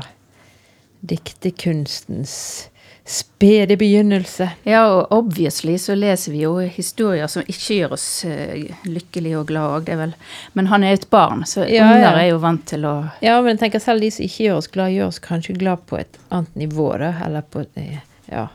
diktekunstens 1.02 2.70
spede 3.06 3.76
begynnelse. 3.78 4.50
Ja, 4.64 4.86
og 4.94 5.12
obviously 5.12 5.74
så 5.82 5.96
leser 5.98 6.32
vi 6.32 6.44
jo 6.46 6.54
historier 6.62 7.28
som 7.28 7.42
ikke 7.50 7.80
gjør 7.82 7.96
oss 7.98 8.06
eh, 8.30 8.70
lykkelige 8.88 9.40
og 9.42 9.48
glade 9.50 9.74
òg, 9.80 9.86
det 9.88 9.96
er 9.96 10.00
vel 10.04 10.14
Men 10.54 10.68
han 10.72 10.84
er 10.86 10.94
et 10.96 11.10
barn, 11.10 11.42
så 11.50 11.66
Ja, 11.68 11.90
unger 11.90 12.20
er 12.22 12.28
jo 12.30 12.38
vant 12.44 12.64
til 12.70 12.86
å 12.88 12.94
Ja, 13.26 13.40
men 13.42 13.56
jeg 13.58 13.64
tenker 13.66 13.84
selv 13.84 14.06
de 14.06 14.12
som 14.14 14.24
ikke 14.28 14.46
gjør 14.46 14.62
oss 14.62 14.68
glad, 14.72 14.94
gjør 14.96 15.08
oss 15.12 15.20
kanskje 15.20 15.58
glad 15.58 15.84
på 15.90 16.00
et 16.00 16.18
annet 16.32 16.56
nivå, 16.56 16.88
da. 17.02 17.14
Eller 17.26 17.42
på 17.42 17.66
eh, 17.76 18.00
Ja. 18.32 18.48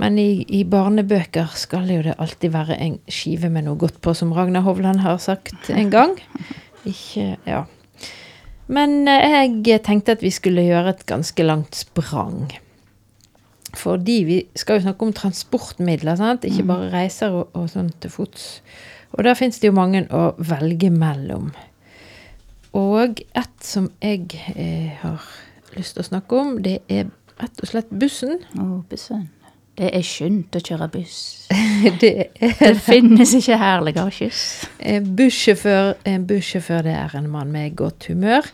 Men 0.00 0.18
i, 0.20 0.44
i 0.52 0.62
barnebøker 0.68 1.54
skal 1.56 1.88
jo 1.88 2.02
det 2.04 2.18
alltid 2.20 2.52
være 2.52 2.76
en 2.84 2.98
skive 3.08 3.48
med 3.52 3.64
noe 3.66 3.80
godt 3.80 4.02
på, 4.04 4.12
som 4.16 4.34
Ragnar 4.36 4.66
Hovland 4.66 5.00
har 5.04 5.18
sagt 5.22 5.70
en 5.72 5.90
gang. 5.92 6.18
Ikke 6.84 7.36
Ja. 7.46 7.64
Men 8.66 9.06
eh, 9.06 9.46
jeg 9.62 9.84
tenkte 9.86 10.16
at 10.16 10.22
vi 10.24 10.32
skulle 10.34 10.64
gjøre 10.66 10.90
et 10.90 11.04
ganske 11.06 11.44
langt 11.46 11.76
sprang. 11.78 12.50
Fordi 13.76 14.16
vi 14.26 14.38
skal 14.58 14.80
jo 14.80 14.86
snakke 14.88 15.06
om 15.06 15.14
transportmidler, 15.14 16.16
sant? 16.18 16.44
ikke 16.48 16.66
bare 16.66 16.90
reiser 16.90 17.34
og, 17.36 17.54
og 17.54 17.68
sånn 17.70 17.92
til 18.02 18.10
fots. 18.10 18.48
Og 19.14 19.22
der 19.24 19.38
fins 19.38 19.60
det 19.62 19.70
jo 19.70 19.76
mange 19.76 20.02
å 20.10 20.32
velge 20.38 20.90
mellom. 20.90 21.52
Og 22.76 23.22
et 23.38 23.64
som 23.64 23.88
jeg 24.02 24.34
eh, 24.56 24.98
har 25.00 25.22
lyst 25.76 25.96
til 25.96 26.04
å 26.04 26.10
snakke 26.10 26.40
om, 26.40 26.56
det 26.64 26.80
er 26.92 27.08
rett 27.40 27.62
og 27.62 27.70
slett 27.70 27.92
bussen. 27.92 28.40
Å, 28.58 28.66
bussen. 28.90 29.28
Det 29.76 29.90
er 29.92 30.04
skjønt 30.06 30.56
å 30.56 30.60
kjøre 30.64 30.88
buss. 30.88 31.18
det 32.00 32.12
er 32.40 32.54
Det 32.56 32.74
finnes 32.80 33.34
ikke 33.36 33.58
herligere 33.60 34.12
kyss. 34.14 34.42
En 34.80 35.10
bussjåfør, 35.18 35.92
en 36.08 36.24
bussjåfør 36.28 36.86
det 36.86 36.94
er 36.96 37.16
en 37.18 37.28
mann 37.32 37.52
med 37.52 37.76
godt 37.76 38.08
humør. 38.08 38.48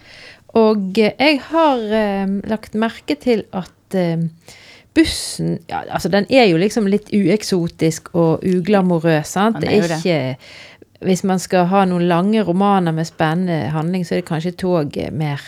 Og 0.58 0.98
eh, 0.98 1.14
jeg 1.18 1.38
har 1.48 1.84
eh, 1.96 2.34
lagt 2.50 2.74
merke 2.74 3.16
til 3.20 3.44
at 3.56 3.96
eh, 3.96 4.26
bussen 4.92 5.54
ja, 5.70 5.84
altså 5.88 6.10
Den 6.12 6.26
er 6.28 6.50
jo 6.50 6.58
liksom 6.60 6.90
litt 6.90 7.08
ueksotisk 7.14 8.12
og 8.12 8.44
uglamorøs. 8.44 9.32
sant? 9.32 9.62
Det 9.62 9.70
er 9.72 9.96
ikke 9.96 11.06
Hvis 11.06 11.24
man 11.24 11.38
skal 11.42 11.70
ha 11.70 11.84
noen 11.88 12.04
lange 12.10 12.42
romaner 12.42 12.92
med 12.92 13.08
spennende 13.08 13.70
handling, 13.72 14.04
så 14.06 14.14
er 14.14 14.20
det 14.20 14.28
kanskje 14.28 14.58
toget 14.58 15.14
mer 15.14 15.40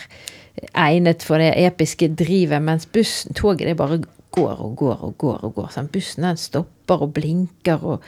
egnet 0.75 1.25
for 1.27 1.43
det 1.43 1.53
episke 1.65 2.09
drivet, 2.15 2.63
mens 2.63 2.87
bussen, 2.87 3.35
toget 3.35 3.67
det 3.69 3.77
bare 3.79 4.01
går 4.35 4.61
og 4.61 4.77
går 4.77 5.03
og 5.03 5.19
går. 5.19 5.43
og 5.43 5.59
går. 5.59 5.69
Sånn. 5.75 5.91
Bussen 5.93 6.27
den 6.27 6.41
stopper 6.41 7.05
og 7.07 7.13
blinker, 7.17 7.83
og 7.83 8.07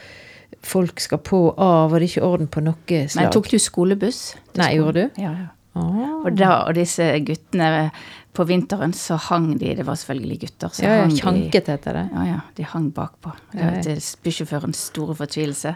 folk 0.67 1.03
skal 1.03 1.23
på 1.23 1.43
og 1.51 1.61
av, 1.63 1.93
og 1.93 1.99
det 1.99 2.07
er 2.07 2.13
ikke 2.15 2.27
orden 2.27 2.51
på 2.51 2.63
noe 2.67 3.03
slag. 3.07 3.21
Men 3.21 3.35
tok 3.35 3.51
du 3.53 3.59
skolebuss? 3.63 4.23
til 4.53 4.63
Nei, 4.63 4.73
gjorde 4.79 5.07
du? 5.07 5.21
Ja, 5.23 5.35
ja. 5.35 5.53
Ah. 5.77 6.23
Og, 6.25 6.31
da, 6.33 6.53
og 6.65 6.73
disse 6.79 7.05
guttene 7.21 7.91
På 8.33 8.47
vinteren 8.49 8.95
så 8.97 9.19
hang 9.21 9.51
de, 9.61 9.75
det 9.77 9.85
var 9.85 9.99
selvfølgelig 10.01 10.39
gutter, 10.41 10.71
så 10.73 10.85
Ja, 10.87 10.95
ja, 10.95 11.03
hang 11.03 11.13
de 11.13 11.21
kjanket 11.21 11.69
heter 11.73 11.97
det. 11.97 12.05
Ja, 12.13 12.25
ja, 12.29 12.39
de 12.57 12.67
hang 12.69 12.91
bakpå. 12.97 13.33
Det 13.53 13.61
var 13.61 13.77
til 13.85 14.01
bussjåførens 14.25 14.83
store 14.91 15.17
fortvilelse. 15.17 15.73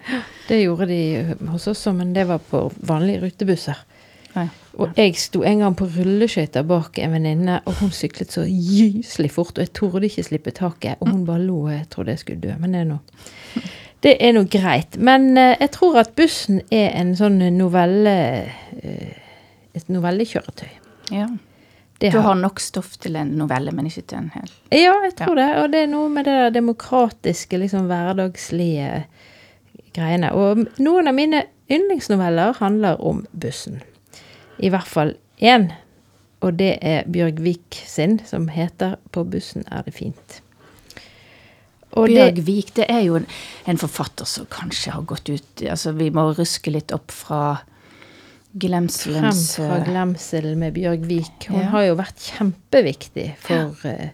Det 0.49 0.59
gjorde 0.62 0.89
de 0.89 1.37
hos 1.53 1.69
oss 1.73 1.87
men 1.97 2.12
det 2.17 2.27
var 2.29 2.41
på 2.50 2.67
vanlige 2.81 3.23
rutebusser. 3.27 3.81
Ja. 4.35 4.47
Og 4.81 4.97
jeg 4.97 5.17
sto 5.19 5.43
en 5.45 5.65
gang 5.65 5.75
på 5.77 5.89
rulleskøyter 5.91 6.65
bak 6.69 6.99
en 7.03 7.15
venninne, 7.17 7.59
og 7.67 7.81
hun 7.81 7.91
syklet 7.95 8.33
så 8.33 8.45
gyselig 8.47 9.33
fort, 9.35 9.59
og 9.59 9.67
jeg 9.67 9.73
torde 9.77 10.07
ikke 10.07 10.25
slippe 10.29 10.55
taket. 10.57 11.01
Og 11.01 11.11
hun 11.11 11.27
bare 11.29 11.43
lo, 11.43 11.65
og 11.67 11.73
jeg 11.75 11.87
trodde 11.91 12.15
jeg 12.15 12.23
skulle 12.23 12.41
dø. 12.41 12.55
Men 12.61 12.75
det 12.75 12.85
er 12.85 12.91
nå 12.93 12.99
det 14.07 14.17
er 14.21 14.35
nå 14.37 14.45
greit. 14.51 14.97
Men 14.97 15.33
eh, 15.37 15.57
jeg 15.61 15.75
tror 15.77 16.01
at 16.05 16.15
bussen 16.17 16.63
er 16.71 16.95
en 17.01 17.15
sånn 17.19 17.43
novelle 17.57 18.17
eh, 18.83 19.17
Et 19.71 19.87
novellekjøretøy. 19.87 20.71
Ja. 21.15 21.29
Det 22.03 22.09
Du 22.11 22.19
har 22.25 22.35
nok 22.35 22.59
stoff 22.59 22.97
til 22.99 23.15
en 23.21 23.37
novelle, 23.39 23.71
men 23.71 23.87
ikke 23.87 24.03
til 24.03 24.19
en 24.19 24.31
hel. 24.35 24.49
Ja, 24.73 24.97
jeg 25.05 25.13
tror 25.21 25.37
det. 25.39 25.47
Og 25.61 25.69
det 25.71 25.85
er 25.85 25.91
noe 25.93 26.09
med 26.11 26.27
det 26.27 26.55
demokratiske, 26.57 27.61
liksom 27.61 27.87
hverdagslige 27.87 29.05
greiene. 29.95 30.33
Og 30.35 30.65
noen 30.83 31.07
av 31.07 31.15
mine 31.15 31.45
yndlingsnoveller 31.71 32.59
handler 32.59 32.99
om 32.99 33.23
bussen. 33.31 33.79
I 34.61 34.71
hvert 34.73 34.88
fall 34.88 35.14
én. 35.40 35.71
Og 36.40 36.57
det 36.57 36.79
er 36.81 37.09
Bjørg 37.09 37.40
Vik 37.45 37.83
sin, 37.87 38.21
som 38.25 38.49
heter 38.49 38.97
'På 39.12 39.25
bussen 39.25 39.64
er 39.71 39.83
det 39.83 39.95
fint'. 39.95 40.40
Og 41.93 42.07
Bjørg 42.09 42.45
det, 42.76 42.87
er 42.88 43.00
jo 43.00 43.17
en, 43.17 43.26
en 43.67 43.79
forfatter 43.79 44.25
som 44.25 44.47
kanskje 44.47 44.93
har 44.95 45.02
gått 45.02 45.29
ut 45.29 45.62
Altså, 45.67 45.93
vi 45.93 46.11
må 46.11 46.33
ruske 46.33 46.71
litt 46.71 46.93
opp 46.93 47.11
fra 47.11 47.61
frem 48.50 48.88
fra 48.90 49.76
eh, 49.76 49.85
glemselen 49.87 50.59
med 50.59 50.75
Bjørg 50.75 51.05
Vik. 51.07 51.49
Hun 51.49 51.61
Ja. 51.61 51.69
har 51.71 51.83
jo 51.85 51.95
vært 51.95 52.19
kjempeviktig 52.19 53.37
for 53.38 53.76
eh, 53.85 54.11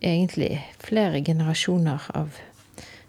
egentlig 0.00 0.62
flere 0.78 1.20
generasjoner 1.22 2.00
av 2.14 2.30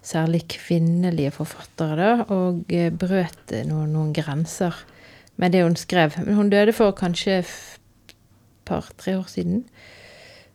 særlig 0.04 0.48
kvinnelige 0.48 1.32
forfattere, 1.32 1.96
da, 1.96 2.26
og 2.34 2.66
eh, 2.74 2.90
brøt 2.92 3.54
noen, 3.66 3.94
noen 3.94 4.14
grenser 4.14 4.76
med 5.38 5.52
det 5.52 5.64
hun 5.64 5.76
skrev. 5.76 6.18
Men 6.26 6.36
hun 6.36 6.50
døde 6.50 6.74
for 6.74 6.92
kanskje 6.92 7.42
et 7.42 8.16
par-tre 8.66 9.18
år 9.18 9.28
siden. 9.28 9.64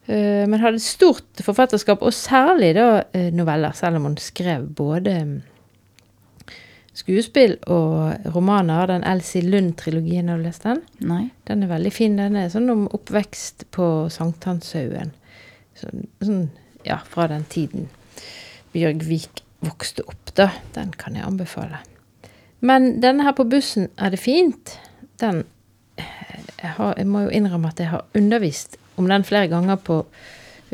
Eh, 0.07 0.47
men 0.47 0.61
hadde 0.63 0.79
et 0.79 0.87
stort 0.87 1.43
forfatterskap, 1.43 2.03
og 2.03 2.15
særlig 2.15 2.75
da 2.79 3.03
eh, 3.13 3.33
noveller, 3.35 3.75
selv 3.75 3.99
om 3.99 4.11
hun 4.11 4.17
skrev 4.23 4.69
både 4.79 5.17
mm, 5.27 5.37
skuespill 6.97 7.57
og 7.67 8.31
romaner. 8.35 8.87
Den 8.93 9.05
Elsie 9.05 9.43
Lund-trilogien, 9.43 10.31
har 10.31 10.39
du 10.39 10.47
lest 10.47 10.67
den? 10.69 10.85
Nei. 11.01 11.25
Den 11.49 11.67
er 11.67 11.73
veldig 11.75 11.93
fin. 11.93 12.19
Den 12.21 12.39
er 12.39 12.53
sånn 12.53 12.71
om 12.73 12.87
oppvekst 12.95 13.67
på 13.75 13.89
Sankthanshaugen. 14.13 15.13
Sånn, 15.77 16.07
sånn, 16.23 16.47
ja, 16.87 17.03
fra 17.05 17.27
den 17.29 17.45
tiden 17.53 17.91
Bjørg 18.73 19.03
Vik 19.09 19.43
vokste 19.67 20.07
opp, 20.07 20.33
da. 20.39 20.53
Den 20.77 20.95
kan 20.97 21.19
jeg 21.19 21.27
anbefale. 21.27 21.83
Men 22.67 22.97
denne 23.03 23.27
her 23.27 23.37
på 23.37 23.47
bussen 23.49 23.91
er 23.99 24.11
det 24.15 24.21
fint. 24.23 24.75
Den 25.23 25.45
eh, 26.01 26.41
jeg, 26.63 26.73
har, 26.79 26.97
jeg 26.99 27.07
må 27.11 27.27
jo 27.27 27.35
innrømme 27.37 27.71
at 27.71 27.83
jeg 27.83 27.93
har 27.93 28.07
undervist 28.17 28.79
om 28.97 29.09
den 29.11 29.25
flere 29.29 29.51
ganger 29.53 29.77
på 29.77 30.01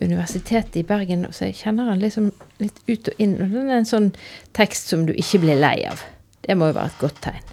Universitetet 0.01 0.77
i 0.81 0.87
Bergen, 0.89 1.27
så 1.37 1.51
jeg 1.51 1.59
kjenner 1.59 1.91
den 1.91 2.01
liksom 2.01 2.31
litt 2.63 2.79
ut 2.89 3.11
og 3.13 3.19
inn. 3.21 3.35
Og 3.37 3.53
den 3.53 3.69
er 3.69 3.83
en 3.83 3.89
sånn 3.89 4.13
tekst 4.57 4.89
som 4.89 5.05
du 5.07 5.13
ikke 5.13 5.43
blir 5.43 5.61
lei 5.61 5.83
av. 5.89 6.01
Det 6.43 6.57
må 6.57 6.71
jo 6.71 6.79
være 6.79 6.95
et 6.95 7.03
godt 7.03 7.21
tegn. 7.27 7.51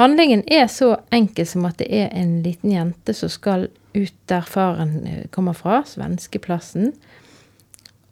Handlingen 0.00 0.42
er 0.48 0.66
så 0.72 0.94
enkel 1.12 1.46
som 1.46 1.68
at 1.68 1.78
det 1.78 1.90
er 1.92 2.10
en 2.16 2.40
liten 2.42 2.72
jente 2.72 3.14
som 3.14 3.30
skal 3.30 3.68
ut 3.92 4.14
der 4.32 4.46
faren 4.48 4.94
eh, 5.06 5.24
kommer 5.30 5.54
fra, 5.56 5.82
svenskeplassen, 5.86 6.94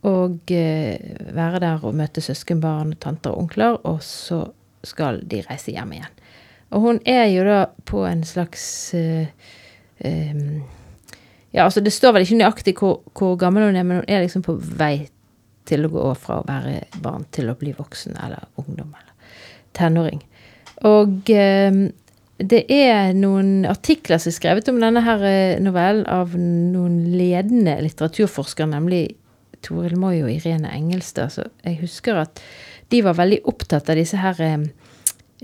og 0.07 0.53
eh, 0.53 1.01
være 1.35 1.61
der 1.65 1.87
og 1.89 1.97
møte 1.97 2.23
søskenbarn, 2.25 2.95
tanter 3.01 3.33
og 3.33 3.47
onkler, 3.47 3.81
og 3.89 4.05
så 4.05 4.45
skal 4.87 5.21
de 5.29 5.43
reise 5.47 5.75
hjem 5.75 5.95
igjen. 5.97 6.19
Og 6.71 6.85
hun 6.85 7.01
er 7.09 7.27
jo 7.33 7.45
da 7.47 7.65
på 7.89 8.05
en 8.07 8.23
slags 8.27 8.65
uh, 8.95 9.27
um, 10.05 10.61
Ja, 11.51 11.65
altså 11.65 11.83
det 11.83 11.91
står 11.91 12.15
vel 12.15 12.23
ikke 12.23 12.39
nøyaktig 12.39 12.77
hvor, 12.79 13.01
hvor 13.19 13.35
gammel 13.41 13.67
hun 13.67 13.79
er, 13.79 13.87
men 13.87 14.03
hun 14.03 14.11
er 14.11 14.23
liksom 14.23 14.45
på 14.47 14.55
vei 14.55 15.09
til 15.67 15.87
å 15.87 15.91
gå 15.91 16.05
fra 16.19 16.41
å 16.41 16.47
være 16.47 16.85
barn 17.03 17.27
til 17.35 17.51
å 17.51 17.57
bli 17.59 17.73
voksen 17.75 18.15
eller 18.23 18.47
ungdom 18.61 18.93
eller 18.95 19.41
tenåring. 19.75 20.23
Og 20.87 21.33
um, 21.35 21.81
det 22.41 22.63
er 22.73 23.11
noen 23.19 23.67
artikler 23.69 24.21
som 24.21 24.31
er 24.31 24.37
skrevet 24.39 24.71
om 24.73 24.79
denne 24.81 25.03
her 25.05 25.25
eh, 25.29 25.59
novellen 25.61 26.07
av 26.09 26.33
noen 26.39 27.03
ledende 27.13 27.75
litteraturforskere, 27.85 28.71
nemlig 28.71 29.03
Toril 29.65 29.97
Moi 30.01 30.19
og 30.25 30.33
Irene 30.33 30.73
Engelstad. 30.77 31.33
Så 31.35 31.49
jeg 31.65 31.81
husker 31.83 32.23
at 32.25 32.43
de 32.91 33.03
var 33.07 33.19
veldig 33.19 33.43
opptatt 33.51 33.91
av 33.91 33.99
disse 34.01 34.19
her 34.21 34.39
eh, 34.45 34.69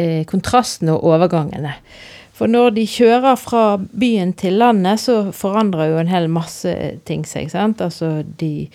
eh, 0.03 0.23
kontrastene 0.29 0.97
og 0.97 1.07
overgangene. 1.15 1.77
For 2.37 2.51
når 2.53 2.75
de 2.77 2.85
kjører 2.85 3.39
fra 3.41 3.65
byen 3.81 4.35
til 4.37 4.59
landet, 4.61 5.01
så 5.01 5.31
forandrer 5.33 5.93
jo 5.93 6.01
en 6.03 6.11
hel 6.11 6.29
masse 6.29 6.73
ting 7.09 7.25
seg. 7.29 7.49
sant? 7.53 7.81
Altså 7.81 8.21
de 8.41 8.69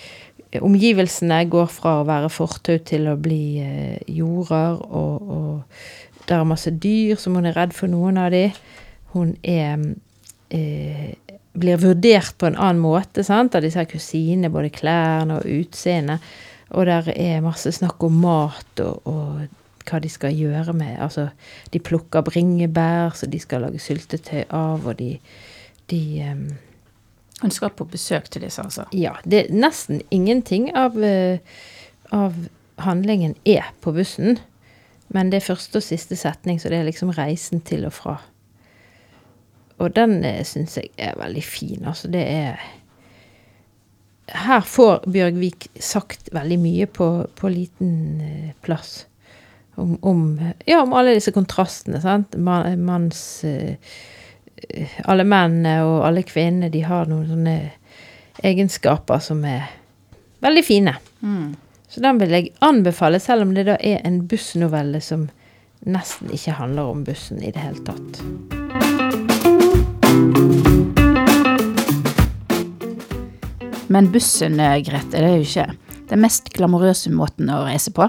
Omgivelsene 0.51 1.45
går 1.47 1.69
fra 1.71 2.01
å 2.01 2.07
være 2.07 2.27
fortau 2.27 2.75
til 2.83 3.05
å 3.07 3.13
bli 3.15 3.61
eh, 3.63 4.01
jorder, 4.11 4.81
og, 4.83 5.29
og 5.31 6.25
det 6.27 6.35
er 6.35 6.49
masse 6.49 6.73
dyr 6.75 7.15
som 7.21 7.37
hun 7.39 7.47
er 7.47 7.55
redd 7.55 7.71
for, 7.71 7.87
noen 7.87 8.19
av 8.19 8.33
de. 8.33 8.49
Hun 9.13 9.31
er 9.47 9.79
eh, 10.51 11.13
blir 11.53 11.77
vurdert 11.81 12.37
på 12.37 12.47
en 12.47 12.57
annen 12.57 12.81
måte 12.81 13.23
sant? 13.23 13.55
av 13.55 13.65
disse 13.65 13.83
kusinene, 13.89 14.51
både 14.51 14.71
klærne 14.73 15.39
og 15.39 15.47
utseendet. 15.59 16.23
Og 16.71 16.87
der 16.87 17.09
er 17.15 17.43
masse 17.43 17.71
snakk 17.75 18.03
om 18.07 18.21
mat 18.23 18.79
og, 18.79 19.01
og 19.09 19.87
hva 19.87 19.99
de 19.99 20.09
skal 20.11 20.35
gjøre 20.37 20.73
med 20.77 20.99
Altså, 21.03 21.29
de 21.73 21.81
plukker 21.83 22.23
bringebær, 22.23 23.15
så 23.15 23.27
de 23.27 23.39
skal 23.41 23.65
lage 23.65 23.81
syltetøy 23.81 24.45
av, 24.47 24.85
og 24.85 24.95
de, 24.99 25.15
de 25.91 26.01
um, 26.31 26.45
Hun 27.41 27.51
skal 27.51 27.73
på 27.73 27.87
besøk 27.89 28.29
til 28.29 28.43
disse, 28.45 28.61
altså. 28.61 28.85
Ja, 28.93 29.15
det 29.25 29.47
nesten 29.49 30.03
ingenting 30.13 30.69
av, 30.77 30.93
eh, 31.03 31.39
av 32.13 32.35
handlingen 32.85 33.33
er 33.49 33.71
på 33.81 33.91
bussen. 33.95 34.37
Men 35.09 35.31
det 35.31 35.39
er 35.39 35.47
første 35.47 35.81
og 35.81 35.83
siste 35.83 36.15
setning, 36.15 36.61
så 36.61 36.69
det 36.69 36.77
er 36.77 36.85
liksom 36.85 37.09
reisen 37.17 37.63
til 37.65 37.87
og 37.89 37.95
fra. 37.97 38.19
Og 39.81 39.95
den 39.95 40.19
uh, 40.25 40.41
syns 40.47 40.77
jeg 40.79 40.91
er 41.01 41.17
veldig 41.19 41.43
fin. 41.45 41.81
Altså, 41.85 42.11
det 42.11 42.23
er 42.27 42.61
Her 44.31 44.61
får 44.63 45.09
Bjørgvik 45.11 45.67
sagt 45.81 46.29
veldig 46.31 46.59
mye 46.61 46.87
på, 46.87 47.07
på 47.35 47.49
liten 47.51 48.21
eh, 48.23 48.53
plass. 48.63 49.07
Om, 49.75 49.97
om, 50.07 50.21
ja, 50.65 50.81
om 50.81 50.93
alle 50.93 51.17
disse 51.17 51.33
kontrastene. 51.35 51.99
sant? 51.99 52.37
Man, 52.37 52.79
manns 52.79 53.43
eh, 53.43 53.75
Alle 55.09 55.25
mennene 55.27 55.81
og 55.83 56.05
alle 56.07 56.23
kvinnene, 56.23 56.69
de 56.71 56.85
har 56.85 57.09
noen 57.09 57.27
sånne 57.27 57.57
egenskaper 58.45 59.19
som 59.19 59.43
er 59.43 59.67
veldig 60.45 60.63
fine. 60.63 60.95
Mm. 61.19 61.55
Så 61.91 61.99
den 61.99 62.21
vil 62.21 62.31
jeg 62.31 62.53
anbefale, 62.59 63.19
selv 63.19 63.41
om 63.41 63.53
det 63.57 63.67
da 63.67 63.75
er 63.83 63.99
en 64.07 64.21
bussnovelle 64.31 65.01
som 65.03 65.27
nesten 65.83 66.31
ikke 66.31 66.55
handler 66.61 66.93
om 66.93 67.03
bussen 67.03 67.43
i 67.43 67.51
det 67.51 67.67
hele 67.67 67.83
tatt. 67.83 68.60
Men 73.91 74.11
bussen, 74.11 74.59
eh, 74.59 74.79
Grete, 74.87 75.11
det 75.17 75.27
er 75.27 75.37
jo 75.41 75.47
ikke 75.47 75.67
den 76.11 76.23
mest 76.23 76.51
glamorøse 76.55 77.11
måten 77.11 77.51
å 77.51 77.63
reise 77.67 77.91
på. 77.95 78.07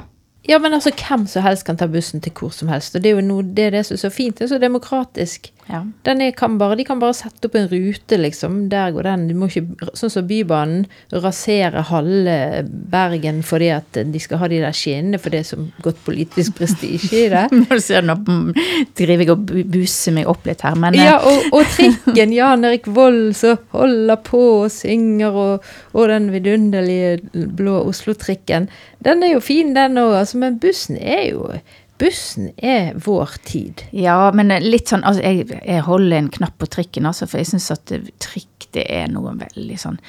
Ja, 0.48 0.58
men 0.58 0.74
altså, 0.74 0.90
hvem 0.98 1.26
som 1.30 1.44
helst 1.44 1.66
kan 1.66 1.78
ta 1.78 1.86
bussen 1.90 2.22
til 2.22 2.34
hvor 2.38 2.50
som 2.54 2.70
helst. 2.70 2.96
Og 2.96 3.02
det 3.02 3.12
er 3.12 3.18
jo 3.18 3.26
noe, 3.26 3.46
det, 3.46 3.68
er 3.68 3.76
det 3.76 3.84
som 3.86 3.94
er 3.94 4.02
så 4.02 4.10
fint. 4.10 4.38
Det 4.38 4.48
er 4.48 4.54
så 4.56 4.58
demokratisk. 4.62 5.52
Ja. 5.70 5.84
Den 6.04 6.20
kan 6.34 6.56
bare, 6.58 6.74
de 6.76 6.84
kan 6.84 6.98
bare 7.00 7.14
sette 7.14 7.46
opp 7.46 7.54
en 7.56 7.68
rute, 7.70 8.16
liksom. 8.18 8.56
Der 8.72 8.90
går 8.92 9.06
den. 9.06 9.28
Du 9.30 9.34
må 9.38 9.46
ikke, 9.46 9.86
sånn 9.96 10.10
som 10.10 10.26
Bybanen, 10.26 10.86
rasere 11.22 11.84
halve 11.88 12.34
Bergen 12.92 13.38
fordi 13.46 13.68
at 13.72 14.00
de 14.10 14.20
skal 14.20 14.40
ha 14.42 14.48
de 14.50 14.58
der 14.64 14.74
skinnene, 14.76 15.20
for 15.22 15.30
det 15.32 15.42
er 15.44 15.48
så 15.52 15.60
godt 15.84 16.00
politisk 16.04 16.56
prestisje 16.58 17.22
i 17.24 17.28
det. 17.32 17.44
Nå 18.02 18.16
driver 18.98 19.22
jeg 19.22 19.30
og 19.32 19.44
bu- 19.48 19.62
buser 19.76 20.16
meg 20.18 20.28
opp 20.30 20.46
litt 20.50 20.64
her, 20.66 20.74
men 20.82 20.98
eh, 20.98 21.06
Ja, 21.06 21.18
og, 21.30 21.46
og 21.54 21.68
trikken, 21.76 22.34
Jan 22.36 22.66
Erik 22.68 22.88
Vold, 22.92 23.30
som 23.38 23.60
holder 23.76 24.18
på 24.26 24.42
og 24.64 24.70
synger, 24.74 25.38
og, 25.46 25.70
og 25.94 26.10
den 26.10 26.30
vidunderlige 26.34 27.46
blå 27.56 27.78
Oslo-trikken. 27.88 28.66
Den 29.02 29.22
er 29.26 29.36
jo 29.36 29.40
fin, 29.42 29.72
den 29.78 29.98
òg, 30.02 30.16
altså, 30.24 30.42
men 30.42 30.58
bussen 30.62 30.98
er 30.98 31.24
jo 31.30 31.46
Bussen 32.02 32.50
er 32.56 32.96
vår 32.98 33.36
tid. 33.46 33.84
Ja, 33.94 34.32
men 34.34 34.50
litt 34.64 34.90
sånn 34.90 35.04
altså, 35.06 35.22
jeg, 35.22 35.46
jeg 35.54 35.84
holder 35.86 36.18
en 36.18 36.30
knapp 36.34 36.56
på 36.58 36.66
trikken, 36.66 37.06
altså, 37.06 37.28
for 37.30 37.38
jeg 37.38 37.52
syns 37.52 37.70
at 37.74 37.92
trikk 38.22 38.66
det 38.74 38.88
er 38.90 39.10
noe 39.12 39.36
veldig 39.38 39.78
sånn 39.78 40.00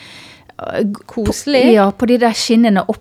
Koselig. 1.10 1.64
På, 1.64 1.74
ja, 1.74 1.88
på 1.92 2.06
de 2.10 2.18
der 2.22 2.34
skinnene 2.38 2.84
oppå 2.86 3.00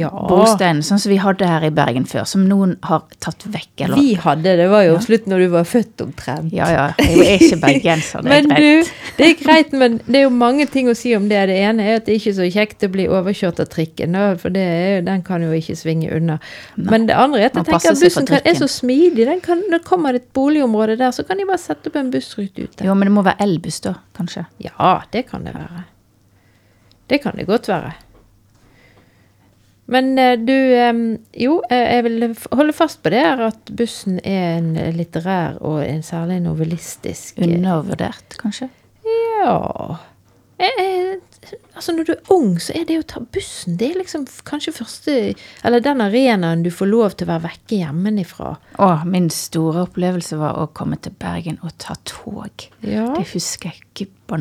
Ja. 0.00 0.08
brosteinen, 0.28 0.82
sånn 0.82 0.98
som 0.98 1.10
vi 1.12 1.16
hadde 1.22 1.46
her 1.46 1.62
i 1.66 1.70
Bergen 1.70 2.04
før, 2.10 2.24
som 2.26 2.42
noen 2.48 2.76
har 2.82 3.02
tatt 3.22 3.44
vekk. 3.46 3.84
Eller? 3.86 3.96
Vi 3.96 4.14
hadde 4.18 4.56
det, 4.58 4.66
var 4.70 4.82
jo 4.86 4.96
slutt 5.02 5.26
når 5.30 5.44
du 5.44 5.46
var 5.52 5.64
født 5.68 6.02
omtrent. 6.04 6.52
Ja, 6.52 6.66
ja. 6.70 6.86
Jeg 6.98 7.18
er 7.22 7.38
ikke 7.44 7.60
bergenser, 7.62 8.22
det 8.22 8.32
er 8.32 8.42
Men 8.42 8.48
greit. 8.50 8.88
du, 8.88 9.12
det 9.18 9.28
er 9.28 9.36
greit, 9.44 9.72
men 9.72 10.00
det 10.06 10.16
er 10.16 10.26
jo 10.26 10.32
mange 10.34 10.66
ting 10.70 10.90
å 10.90 10.96
si 10.98 11.14
om 11.16 11.28
det. 11.30 11.44
Det 11.50 11.58
ene 11.68 11.86
er 11.86 12.00
at 12.00 12.06
det 12.08 12.14
er 12.16 12.20
ikke 12.20 12.34
så 12.40 12.48
kjekt 12.50 12.86
å 12.88 12.90
bli 12.96 13.06
overkjørt 13.08 13.62
av 13.62 13.70
trikken, 13.72 14.18
for 14.42 14.54
det 14.54 14.66
er, 14.66 15.00
den 15.06 15.22
kan 15.22 15.42
jo 15.46 15.54
ikke 15.54 15.76
svinge 15.78 16.10
unna. 16.14 16.38
Men 16.76 17.06
det 17.06 17.14
andre 17.14 17.40
er 17.46 17.50
at 17.52 17.54
Man 17.54 17.64
jeg 17.64 17.72
tenker 17.74 17.94
at 17.94 18.02
bussen 18.04 18.26
kan, 18.26 18.40
er 18.44 18.54
så 18.58 18.68
smidig. 18.70 19.26
Den 19.30 19.40
kan, 19.40 19.62
når 19.70 19.78
det 19.78 19.84
kommer 19.88 20.14
et 20.18 20.28
boligområde 20.34 20.98
der, 20.98 21.10
så 21.14 21.22
kan 21.26 21.38
de 21.38 21.46
bare 21.46 21.62
sette 21.62 21.88
opp 21.90 21.96
en 22.02 22.10
bussrute 22.10 22.66
ute. 22.68 22.84
Jo, 22.84 22.94
men 22.94 23.06
det 23.08 23.14
må 23.14 23.22
være 23.22 23.40
elbuss, 23.46 23.80
da, 23.86 23.94
kanskje. 24.18 24.46
Ja, 24.66 25.00
det 25.14 25.28
kan 25.30 25.44
det 25.46 25.54
være. 25.54 25.84
Det 27.10 27.20
kan 27.22 27.36
det 27.36 27.46
godt 27.48 27.68
være. 27.68 27.92
Men 29.86 30.18
eh, 30.18 30.38
du 30.40 30.54
Jo, 31.36 31.58
eh, 31.70 31.94
jeg 31.96 32.04
vil 32.06 32.24
holde 32.52 32.72
fast 32.76 33.02
på 33.04 33.12
det 33.12 33.20
her 33.20 33.42
at 33.50 33.74
bussen 33.76 34.16
er 34.24 34.56
en 34.56 34.72
litterær 34.96 35.60
og 35.60 35.82
en 35.84 36.02
særlig 36.02 36.40
novellistisk 36.44 37.38
eh, 37.38 37.50
Undervurdert, 37.50 38.38
kanskje. 38.40 38.70
Ja 39.04 39.98
Jeg, 40.60 41.20
Altså, 41.74 41.92
når 41.92 42.06
du 42.06 42.12
er 42.14 42.32
ung, 42.32 42.54
så 42.62 42.72
er 42.72 42.86
det 42.88 42.96
å 43.00 43.06
ta 43.08 43.20
bussen 43.20 43.76
Det 43.76 43.90
er 43.90 43.98
liksom 44.00 44.24
kanskje 44.48 44.72
første 44.72 45.16
Eller 45.66 45.82
den 45.84 46.00
arenaen 46.00 46.62
du 46.64 46.70
får 46.72 46.88
lov 46.88 47.16
til 47.18 47.28
å 47.28 47.34
være 47.34 47.50
vekke 47.50 47.80
hjemmefra. 47.82 48.54
Å, 48.80 48.88
min 49.10 49.28
store 49.34 49.84
opplevelse 49.84 50.38
var 50.40 50.56
å 50.62 50.70
komme 50.72 50.96
til 51.02 51.12
Bergen 51.20 51.58
og 51.60 51.74
ta 51.82 51.98
tog. 52.08 52.68
Ja. 52.80 53.10
Det 53.18 53.26
husker 53.34 53.74
jeg 53.74 53.84
ikke 53.84 54.08
på 54.30 54.40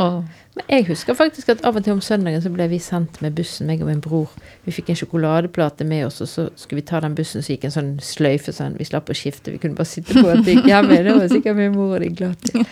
Men 0.00 0.66
jeg 0.68 0.86
husker 0.88 1.14
faktisk 1.14 1.48
at 1.52 1.60
av 1.66 1.76
og 1.78 1.84
til 1.84 1.94
om 1.94 2.00
søndagen 2.02 2.42
så 2.42 2.50
ble 2.52 2.66
vi 2.72 2.78
sendt 2.82 3.20
med 3.22 3.34
bussen, 3.36 3.68
meg 3.68 3.82
og 3.84 3.90
min 3.90 4.00
bror. 4.02 4.32
Vi 4.64 4.74
fikk 4.74 4.90
en 4.90 4.98
sjokoladeplate 4.98 5.86
med 5.88 6.06
oss, 6.08 6.20
og 6.24 6.30
så 6.30 6.46
skulle 6.58 6.80
vi 6.80 6.86
ta 6.88 7.00
den 7.04 7.14
bussen, 7.18 7.44
så 7.44 7.54
gikk 7.54 7.68
en 7.68 7.74
sånn 7.74 7.90
sløyfe 8.04 8.54
sånn. 8.56 8.78
Vi 8.80 8.88
slapp 8.88 9.12
å 9.12 9.16
skifte, 9.16 9.52
vi 9.54 9.60
kunne 9.62 9.78
bare 9.78 9.90
sitte 9.90 10.16
på 10.16 10.24
at 10.32 10.42
det 10.46 10.56
gikk 10.56 10.70
hjemme. 10.70 11.00
Det 11.06 11.16
var 11.16 11.28
sikkert 11.32 11.58
min 11.60 11.76
mor 11.76 11.94
og 11.96 12.04
de 12.04 12.10
glad 12.16 12.48
til. 12.48 12.64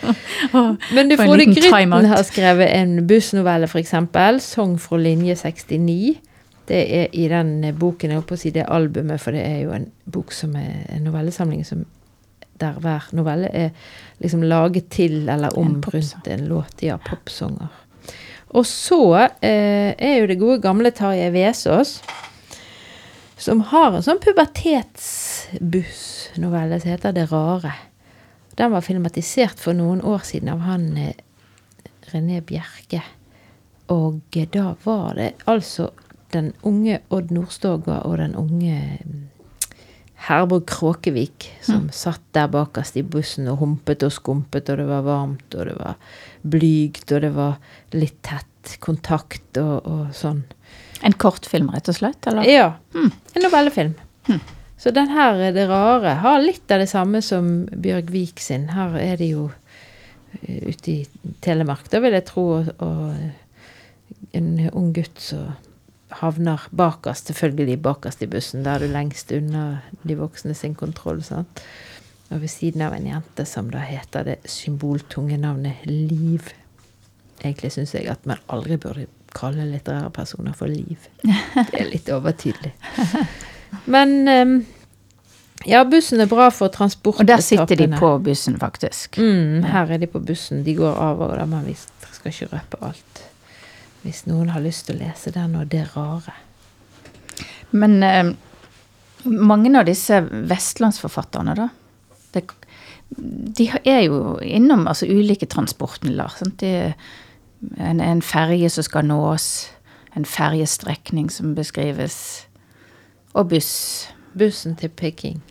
Men 0.95 1.11
du, 1.11 1.15
Frode. 1.19 1.47
Grytten 1.53 2.09
har 2.11 2.25
skrevet 2.27 2.73
en 2.75 2.97
bussnovelle, 3.07 3.69
eksempel. 3.79 4.41
'Song 4.43 4.75
fra 4.81 4.97
linje 4.97 5.37
69'. 5.39 6.17
Det 6.69 6.81
er 6.95 7.07
i 7.13 7.27
den 7.27 7.63
boken, 7.79 8.11
jeg 8.11 8.19
holdt 8.19 8.29
på 8.29 8.37
å 8.37 8.41
si 8.43 8.51
det 8.53 8.67
albumet, 8.69 9.21
for 9.21 9.33
det 9.33 9.41
er 9.41 9.63
jo 9.63 9.71
en 9.73 9.87
bok 10.05 10.33
som 10.35 10.53
er 10.59 10.83
en 10.93 11.07
novellesamling 11.07 11.63
som 11.65 11.85
der 12.61 12.73
hver 12.83 13.03
novelle 13.15 13.49
er 13.55 13.69
liksom 14.23 14.43
laget 14.43 14.89
til 14.93 15.29
eller 15.29 15.57
om 15.57 15.67
En 15.67 15.83
rundt 15.83 16.27
en 16.27 16.47
låt. 16.47 16.83
Ja, 16.83 16.97
popsanger. 16.97 17.67
Og 18.49 18.65
så 18.65 19.15
eh, 19.45 19.93
er 19.93 20.19
jo 20.19 20.27
det 20.27 20.39
gode 20.41 20.61
gamle 20.61 20.91
Tarjei 20.91 21.31
Vesaas, 21.33 22.03
som 23.37 23.61
har 23.71 23.93
en 23.93 24.03
sånn 24.03 24.19
pubertetsbussnovelle 24.23 26.79
som 26.81 26.89
heter 26.89 27.11
Det 27.15 27.31
rare. 27.31 27.73
Den 28.57 28.71
var 28.73 28.81
filmatisert 28.83 29.59
for 29.61 29.73
noen 29.77 30.01
år 30.01 30.19
siden 30.27 30.49
av 30.51 30.59
han 30.65 30.97
eh, 30.97 31.13
René 32.11 32.41
Bjerke. 32.41 33.01
Og 33.93 34.21
eh, 34.35 34.47
da 34.51 34.75
var 34.83 35.13
det 35.15 35.33
altså 35.45 35.89
den 36.33 36.53
unge 36.67 36.99
Odd 37.09 37.31
Nordstoga 37.33 38.01
og 38.05 38.19
den 38.21 38.35
unge 38.37 38.99
mm, 39.05 39.29
Herborg 40.29 40.67
Kråkevik 40.69 41.47
som 41.65 41.87
satt 41.93 42.21
der 42.37 42.51
bakerst 42.53 42.99
i 42.99 43.01
bussen 43.01 43.47
og 43.49 43.63
humpet 43.63 44.03
og 44.05 44.13
skumpet, 44.13 44.69
og 44.69 44.77
det 44.77 44.85
var 44.85 45.07
varmt, 45.07 45.55
og 45.55 45.65
det 45.65 45.73
var 45.79 45.95
blygt, 46.45 47.07
og 47.15 47.23
det 47.25 47.31
var 47.33 47.55
litt 47.97 48.19
tett 48.25 48.75
kontakt 48.83 49.57
og, 49.57 49.87
og 49.89 50.13
sånn. 50.13 50.43
En 51.01 51.15
kortfilm, 51.17 51.71
rett 51.73 51.89
og 51.89 51.97
slett? 51.97 52.29
Eller? 52.29 52.45
Ja. 52.45 52.69
En 52.93 53.41
novellefilm. 53.41 53.95
Så 54.79 54.93
den 54.95 55.09
her, 55.11 55.39
er 55.49 55.55
Det 55.55 55.65
rare, 55.67 56.19
har 56.21 56.39
litt 56.43 56.71
av 56.71 56.83
det 56.83 56.89
samme 56.91 57.23
som 57.25 57.65
Bjørg 57.73 58.11
Vik 58.13 58.39
sin. 58.39 58.69
Her 58.71 58.95
er 59.01 59.17
det 59.19 59.31
jo 59.31 59.49
eh, 60.43 60.69
ute 60.69 60.91
i 60.93 61.33
Telemark, 61.41 61.89
da 61.91 62.03
vil 62.03 62.15
jeg 62.15 62.27
tro, 62.29 62.45
og, 62.59 62.69
og 62.85 64.37
en 64.37 64.53
ung 64.69 64.93
gutt 64.93 65.19
som 65.23 65.57
havner 66.09 66.65
bakerst, 66.75 67.29
selvfølgelig 67.29 67.81
bakerst 67.81 68.23
i 68.25 68.29
bussen. 68.29 68.63
Da 68.65 68.75
er 68.75 68.85
du 68.85 68.93
lengst 68.93 69.31
unna 69.35 69.81
de 70.07 70.17
voksne 70.17 70.55
sin 70.57 70.75
kontroll. 70.75 71.23
sant? 71.23 71.61
Og 72.29 72.41
ved 72.41 72.51
siden 72.51 72.81
av 72.85 72.93
en 72.93 73.07
jente 73.07 73.45
som 73.45 73.69
da 73.73 73.81
heter 73.81 74.25
det 74.27 74.39
symboltunge 74.45 75.37
navnet 75.37 75.85
Liv. 75.85 76.51
Egentlig 77.43 77.71
syns 77.71 77.95
jeg 77.95 78.09
at 78.11 78.25
man 78.29 78.41
aldri 78.49 78.77
burde 78.77 79.07
kalle 79.33 79.65
litterære 79.69 80.09
personer 80.13 80.53
for 80.57 80.67
Liv. 80.67 80.97
Det 81.23 81.79
er 81.79 81.89
litt 81.89 82.09
overtydelig. 82.13 82.73
Men 83.93 84.27
ehm, 84.27 84.53
ja, 85.69 85.83
bussen 85.85 86.21
er 86.21 86.29
bra 86.29 86.49
for 86.53 86.73
transport. 86.73 87.21
Og 87.21 87.27
der 87.27 87.41
sitter 87.41 87.75
de 87.75 87.87
på 87.97 88.11
bussen, 88.23 88.59
faktisk. 88.59 89.17
Mm, 89.17 89.63
her 89.63 89.91
er 89.91 89.97
de 89.97 90.07
på 90.07 90.19
bussen. 90.19 90.63
De 90.65 90.75
går 90.77 91.01
av 91.01 91.21
og 91.21 91.35
da, 91.37 91.45
vi 91.65 91.75
skal 91.77 92.33
ikke 92.33 92.53
røpe 92.53 92.81
alt. 92.85 93.28
Hvis 94.03 94.25
noen 94.29 94.49
har 94.53 94.63
lyst 94.63 94.85
til 94.87 94.95
å 94.95 94.99
lese 95.03 95.31
den 95.35 95.55
og 95.59 95.67
det 95.71 95.83
rare. 95.95 96.33
Men 97.71 98.03
eh, 98.03 98.29
mange 99.25 99.73
av 99.77 99.85
disse 99.85 100.21
vestlandsforfatterne, 100.49 101.55
da, 101.55 101.67
det, 102.33 102.45
de 103.59 103.67
er 103.83 104.05
jo 104.07 104.37
innom 104.45 104.87
altså, 104.87 105.05
ulike 105.09 105.45
transportmidler. 105.51 106.31
er 106.63 106.93
en, 107.77 107.99
en 108.01 108.21
ferge 108.21 108.69
som 108.69 108.83
skal 108.87 109.05
nås, 109.09 109.67
en 110.15 110.25
fergestrekning 110.25 111.29
som 111.29 111.55
beskrives, 111.55 112.45
og 113.33 113.49
buss. 113.51 114.07
Bussen 114.37 114.75
til 114.75 114.89
Peking. 114.89 115.41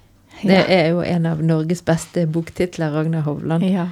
Det 0.42 0.54
Ja. 0.54 0.64
er 0.68 0.88
jo 0.90 1.00
en 1.02 1.26
av 1.26 1.40
Norges 1.42 1.82
beste 1.82 2.26
boktitler, 2.26 2.90
Ragnar 2.94 3.20
Hovland. 3.26 3.62
Ja. 3.66 3.88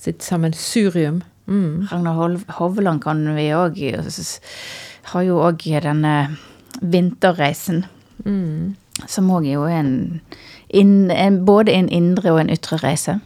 Sitt 0.00 0.22
sammensurium. 0.24 1.22
Mm. 1.50 1.88
Ragnar 1.90 2.38
Hovland 2.58 3.02
kan 3.02 3.24
vi 3.34 3.50
òg 3.50 3.78
Har 5.02 5.22
jo 5.22 5.40
òg 5.42 5.58
denne 5.82 6.36
vinterreisen. 6.80 7.86
Mm. 8.24 8.76
som 9.08 9.30
òg 9.30 9.46
er 9.46 9.52
jo 9.52 9.64
en, 9.64 10.20
inn, 10.68 11.10
en 11.10 11.44
Både 11.44 11.72
en 11.72 11.88
indre 11.88 12.32
og 12.32 12.40
en 12.40 12.50
ytre 12.50 12.76
reise. 12.76 13.20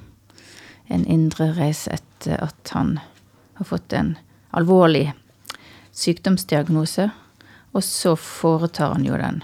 En 0.88 1.04
indre 1.04 1.52
reise 1.52 1.90
etter 1.90 2.38
at 2.40 2.70
han 2.72 3.00
har 3.54 3.64
fått 3.64 3.92
en 3.92 4.16
alvorlig 4.52 5.12
sykdomsdiagnose. 5.92 7.10
Og 7.72 7.82
så 7.82 8.14
foretar 8.16 8.92
han 8.94 9.04
jo 9.04 9.18
den 9.18 9.42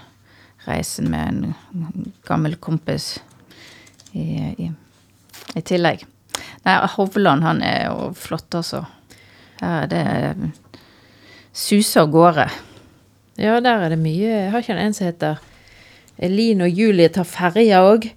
reisen 0.65 1.11
med 1.11 1.27
en 1.27 2.13
gammel 2.27 2.55
kompis 2.55 3.19
i, 4.13 4.23
i, 4.57 4.71
i 5.55 5.61
tillegg. 5.61 6.05
Nei, 6.67 6.75
Hovland 6.95 7.45
han 7.45 7.61
er 7.65 7.87
jo 7.87 8.11
flott, 8.17 8.53
altså. 8.57 8.83
Her 9.61 9.85
er 9.85 9.89
det 9.91 10.51
suser 11.53 12.03
av 12.03 12.11
gårde. 12.13 12.47
Ja, 13.41 13.59
der 13.63 13.85
er 13.85 13.93
det 13.93 13.99
mye. 14.01 14.29
Jeg 14.29 14.51
har 14.53 14.63
ikke 14.63 14.77
en 14.77 14.95
som 14.95 15.07
heter 15.07 15.41
Elin 16.21 16.61
og 16.65 16.69
Julie 16.69 17.09
tar 17.13 17.27
ferja 17.27 17.81
òg. 17.85 18.09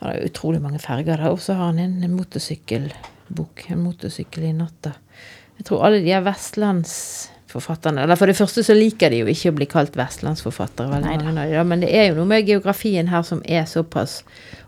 Han 0.00 0.10
har 0.10 0.26
utrolig 0.26 0.60
mange 0.62 0.80
ferger 0.82 1.20
der. 1.20 1.30
Og 1.30 1.42
så 1.42 1.56
har 1.58 1.70
han 1.70 1.78
en, 1.82 2.16
motorsykkelbok. 2.16 3.66
En 3.70 3.84
motorsykkel 3.84 4.48
i 4.50 4.54
natta. 4.56 4.94
Jeg 5.58 5.68
tror 5.68 5.86
alle 5.86 6.02
de 6.02 6.10
er 6.12 6.24
vestlandsforfatterne 7.54 8.02
Eller 8.02 8.16
for 8.16 8.26
det 8.26 8.36
første 8.36 8.64
så 8.64 8.74
liker 8.74 9.10
de 9.10 9.22
jo 9.22 9.30
ikke 9.30 9.52
å 9.52 9.56
bli 9.58 9.66
kalt 9.66 9.96
vestlandsforfattere, 9.96 11.00
de, 11.02 11.34
da, 11.34 11.64
men 11.64 11.80
det 11.80 11.90
er 11.94 12.10
jo 12.10 12.18
noe 12.18 12.26
med 12.26 12.46
geografien 12.46 13.08
her 13.08 13.22
som 13.22 13.42
er 13.44 13.64
såpass 13.64 14.22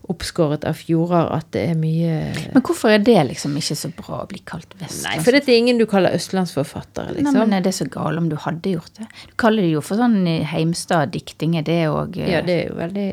oppskåret 0.07 0.65
av 0.65 0.77
fjorder 0.79 1.33
at 1.35 1.49
det 1.53 1.65
er 1.73 1.79
mye 1.79 2.33
Men 2.55 2.63
hvorfor 2.63 2.93
er 2.95 3.03
det 3.03 3.19
liksom 3.33 3.57
ikke 3.59 3.75
så 3.75 3.91
bra 3.91 4.23
å 4.23 4.29
bli 4.31 4.39
kalt 4.47 4.77
Nei, 4.79 5.19
for 5.19 5.35
det 5.35 5.43
er 5.49 5.59
ingen 5.59 5.79
du 5.79 5.87
kaller 5.87 6.15
østlandsforfattere, 6.15 7.11
Nei, 7.11 7.23
liksom. 7.25 7.41
men 7.41 7.57
er 7.59 7.65
det 7.67 7.75
så 7.75 7.89
galt 7.91 8.21
om 8.21 8.29
du 8.31 8.37
hadde 8.39 8.77
gjort 8.77 9.01
det? 9.01 9.09
Du 9.27 9.35
kaller 9.41 9.67
det 9.67 9.73
jo 9.73 9.83
for 9.83 9.99
sånn 9.99 10.21
Heimstad-dikting. 10.47 11.57
Er 11.59 11.67
det 11.67 11.81
òg 11.91 12.19
ja, 12.21 12.43
det 12.45 12.55
er 12.55 12.71
jo 12.71 12.79
veldig 12.79 13.09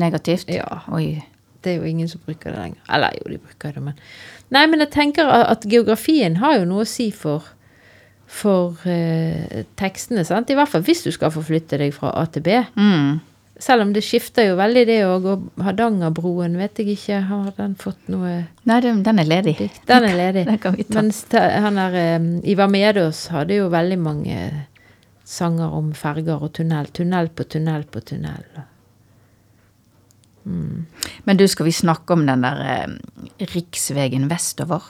negativt? 0.00 0.48
Ja. 0.52 0.80
Oi. 0.94 1.20
Det 1.60 1.74
er 1.74 1.82
jo 1.82 1.90
ingen 1.90 2.08
som 2.08 2.22
bruker 2.24 2.54
det 2.54 2.62
lenger. 2.62 2.80
Eller 2.96 3.16
jo, 3.18 3.28
de 3.34 3.40
bruker 3.42 3.76
det, 3.76 3.82
men 3.84 4.00
Nei, 4.54 4.64
men 4.70 4.80
jeg 4.80 4.92
tenker 4.94 5.28
at 5.28 5.66
geografien 5.68 6.38
har 6.40 6.54
jo 6.56 6.68
noe 6.70 6.86
å 6.86 6.88
si 6.88 7.10
for 7.12 7.50
for 8.28 8.76
eh, 8.88 9.64
tekstene, 9.80 10.24
sant? 10.28 10.50
I 10.50 10.58
hvert 10.58 10.70
fall 10.70 10.84
hvis 10.86 11.02
du 11.06 11.10
skal 11.14 11.32
forflytte 11.34 11.80
deg 11.80 11.94
fra 11.96 12.12
A 12.20 12.26
til 12.28 12.44
B. 12.44 12.60
Mm. 12.76 13.18
Selv 13.58 13.82
om 13.82 13.92
det 13.94 14.04
skifter 14.06 14.50
jo 14.50 14.58
veldig, 14.60 14.84
det 14.86 14.98
òg. 15.08 15.26
Og 15.32 15.64
Hardangerbroen, 15.64 16.54
vet 16.60 16.78
jeg 16.78 16.94
ikke, 16.94 17.22
har 17.30 17.50
den 17.56 17.74
fått 17.80 18.10
noe 18.12 18.34
Nei, 18.68 18.78
den, 18.84 19.02
den 19.06 19.18
er 19.18 19.28
ledig. 19.28 19.56
Den 19.88 20.06
er 20.06 20.16
ledig. 20.18 20.46
Den 20.50 20.60
kan 20.62 20.76
vi 20.76 20.86
ta. 20.86 21.00
Mens 21.00 21.24
han 21.32 21.80
der 21.80 21.98
eh, 21.98 22.32
Ivar 22.52 22.70
Medås 22.70 23.26
hadde 23.34 23.58
jo 23.58 23.70
veldig 23.72 24.00
mange 24.04 24.40
sanger 25.28 25.74
om 25.74 25.90
ferger 25.96 26.44
og 26.44 26.52
tunnel. 26.60 26.92
Tunnel 26.94 27.32
på 27.34 27.48
tunnel 27.48 27.88
på 27.90 28.04
tunnel. 28.12 28.44
Men 31.24 31.36
du, 31.36 31.44
skal 31.48 31.68
vi 31.68 31.74
snakke 31.76 32.14
om 32.14 32.24
den 32.28 32.44
der 32.44 32.60
eh, 32.64 33.46
riksvegen 33.52 34.28
vestover? 34.30 34.84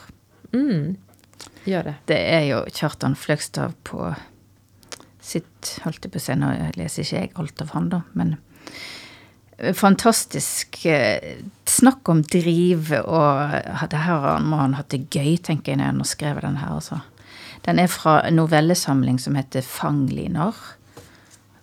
Mm. 0.53 0.95
Gjør 1.67 1.89
det. 1.89 1.95
Det 2.09 2.19
er 2.19 2.45
jo 2.49 2.61
Kjartan 2.71 3.17
Fløgstad 3.19 3.75
på 3.87 4.13
sitt 5.29 5.75
Holdt 5.83 6.05
jeg 6.05 6.13
på 6.13 6.17
å 6.17 6.23
si, 6.23 6.35
nå 6.39 6.49
leser 6.79 7.03
ikke 7.03 7.19
jeg 7.19 7.33
alt 7.37 7.61
av 7.61 7.73
han, 7.75 7.89
da, 7.91 7.99
men 8.17 8.31
eh, 9.57 9.75
fantastisk 9.77 10.79
eh, 10.89 11.43
snakk 11.69 12.09
om 12.09 12.23
driv, 12.23 12.89
og 13.03 13.53
det 13.91 14.01
her 14.07 14.39
må 14.41 14.61
han 14.63 14.77
hatt 14.79 14.89
det 14.95 15.03
gøy, 15.13 15.35
tenker 15.37 15.75
jeg, 15.75 15.81
når 15.81 15.91
han 15.91 16.01
har 16.01 16.09
skrevet 16.09 16.47
den 16.47 16.57
her, 16.63 16.73
altså. 16.79 17.01
Den 17.67 17.79
er 17.83 17.91
fra 17.91 18.21
en 18.25 18.39
novellesamling 18.39 19.19
som 19.21 19.35
heter 19.37 19.65
Fangliner. 19.65 20.55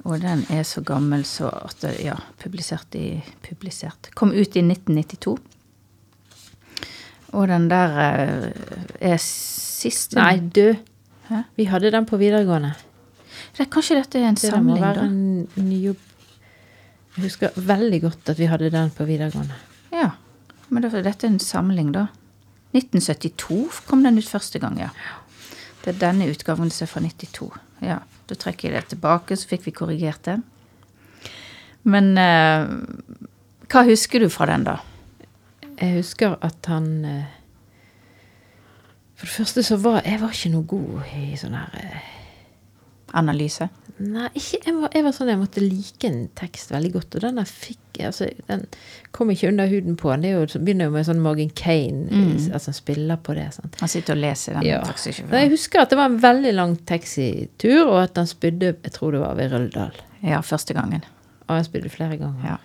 Og 0.07 0.21
den 0.23 0.45
er 0.53 0.63
så 0.69 0.83
gammel 0.87 1.25
så 1.27 1.49
at 1.51 1.83
Ja, 1.99 2.19
publisert 2.39 2.95
i 2.95 3.23
Publisert. 3.43 4.13
Kom 4.15 4.31
ut 4.31 4.57
i 4.57 4.63
1992. 4.63 5.39
Og 7.35 7.49
den 7.49 7.69
der 7.71 7.97
eh, 8.03 8.51
er 9.13 9.17
siste 9.23 10.19
Nei, 10.19 10.39
du. 10.41 10.77
Hæ? 11.29 11.43
Vi 11.57 11.65
hadde 11.71 11.91
den 11.91 12.07
på 12.07 12.19
videregående. 12.21 12.75
Det 13.57 13.71
kanskje 13.73 13.97
dette 13.99 14.21
er 14.21 14.29
en 14.29 14.37
Det 14.39 14.51
der 14.53 14.63
må 14.63 14.77
være 14.79 15.01
da? 15.01 15.07
en 15.09 15.49
ny 15.57 15.81
Jeg 17.17 17.25
husker 17.25 17.51
veldig 17.57 18.01
godt 18.03 18.29
at 18.29 18.39
vi 18.39 18.47
hadde 18.47 18.71
den 18.71 18.91
på 18.91 19.05
videregående. 19.09 19.55
Ja. 19.93 20.11
Men 20.69 20.83
det, 20.83 20.93
dette 21.05 21.27
er 21.27 21.31
en 21.31 21.39
samling, 21.41 21.93
da. 21.95 22.07
1972 22.77 23.81
kom 23.87 24.03
den 24.05 24.19
ut 24.19 24.29
første 24.29 24.59
gang, 24.61 24.79
ja. 24.81 24.91
Det 25.85 25.95
er 25.95 26.01
denne 26.03 26.27
utgaven 26.29 26.71
som 26.71 26.85
er 26.85 26.91
fra 26.91 27.01
92. 27.01 27.51
Ja, 27.87 27.99
Da 28.27 28.35
trekker 28.35 28.69
jeg 28.69 28.75
det 28.75 28.89
tilbake, 28.91 29.37
så 29.39 29.47
fikk 29.49 29.67
vi 29.69 29.71
korrigert 29.71 30.25
det. 30.27 30.41
Men 31.87 32.17
eh, 32.19 32.67
hva 33.71 33.85
husker 33.87 34.21
du 34.21 34.29
fra 34.29 34.49
den, 34.51 34.65
da? 34.67 34.81
Jeg 35.81 35.99
husker 35.99 36.37
at 36.41 36.67
han 36.73 36.87
eh, 37.05 37.25
For 39.17 39.27
det 39.27 39.35
første 39.39 39.63
så 39.67 39.77
var 39.81 40.03
jeg 40.05 40.21
var 40.23 40.33
ikke 40.37 40.53
noe 40.55 40.69
god 40.69 41.17
i 41.17 41.37
sånn 41.41 41.57
her 41.57 41.75
eh, 41.81 42.13
Analyse? 43.17 43.69
Nei, 43.97 44.27
ikke, 44.37 44.59
jeg, 44.67 44.75
var, 44.77 44.91
jeg 44.93 45.05
var 45.07 45.13
sånn 45.17 45.29
jeg 45.31 45.39
måtte 45.41 45.63
like 45.63 46.05
en 46.09 46.27
tekst 46.37 46.69
veldig 46.75 46.91
godt, 46.99 47.15
og 47.17 47.23
den 47.25 47.39
der 47.41 47.47
fikk 47.49 48.01
altså, 48.05 48.27
Den 48.51 48.67
kom 49.17 49.31
ikke 49.33 49.49
under 49.49 49.71
huden 49.71 49.97
på. 49.97 50.11
Det 50.21 50.33
jo, 50.35 50.43
så 50.53 50.61
begynner 50.61 50.91
jo 50.91 50.93
med 50.99 51.07
sånn 51.09 51.23
Morgan 51.25 51.49
Kane, 51.57 52.03
Mm. 52.13 52.35
altså 52.53 52.75
han 52.75 52.77
spiller 52.77 53.17
på 53.25 53.33
det. 53.39 53.47
sant? 53.57 53.79
Han 53.81 53.89
sitter 53.89 54.13
og 54.19 54.21
leser 54.21 54.59
den 54.59 54.67
Ja. 54.69 54.83
Jeg 54.85 55.51
husker 55.55 55.81
at 55.81 55.95
det 55.95 55.97
var 56.03 56.11
en 56.11 56.21
veldig 56.21 56.53
lang 56.59 56.77
taxitur, 56.85 57.87
og 57.87 58.03
at 58.03 58.17
han 58.21 58.27
spydde 58.29 58.75
Jeg 58.83 58.93
tror 58.99 59.13
det 59.17 59.21
var 59.25 59.35
ved 59.39 59.53
Røldal. 59.55 59.97
Ja, 60.23 60.43
første 60.45 60.75
gangen. 60.77 61.05
Og 61.49 61.55
han 61.57 61.65
spydde 61.65 61.89
flere 61.89 62.19
ganger. 62.21 62.45
Ja. 62.45 62.57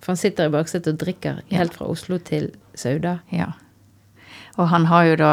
For 0.00 0.12
han 0.14 0.16
sitter 0.20 0.48
i 0.48 0.52
baksetet 0.54 0.94
og 0.94 1.00
drikker 1.02 1.42
helt 1.52 1.74
fra 1.76 1.86
Oslo 1.92 2.18
til 2.18 2.50
Sauda. 2.74 3.18
ja. 3.32 3.50
Og 4.58 4.66
han 4.68 4.86
har 4.90 5.04
jo 5.06 5.16
da 5.16 5.32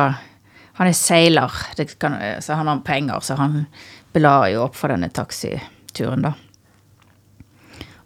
Han 0.77 0.88
er 0.88 0.93
seiler, 0.93 1.51
det 1.75 1.88
kan, 1.99 2.13
så 2.41 2.53
han 2.56 2.67
har 2.69 2.80
penger, 2.86 3.19
så 3.25 3.36
han 3.36 3.65
blar 4.13 4.43
jo 4.51 4.62
opp 4.67 4.75
for 4.77 4.93
denne 4.93 5.10
taxituren, 5.10 6.21
da. 6.21 6.34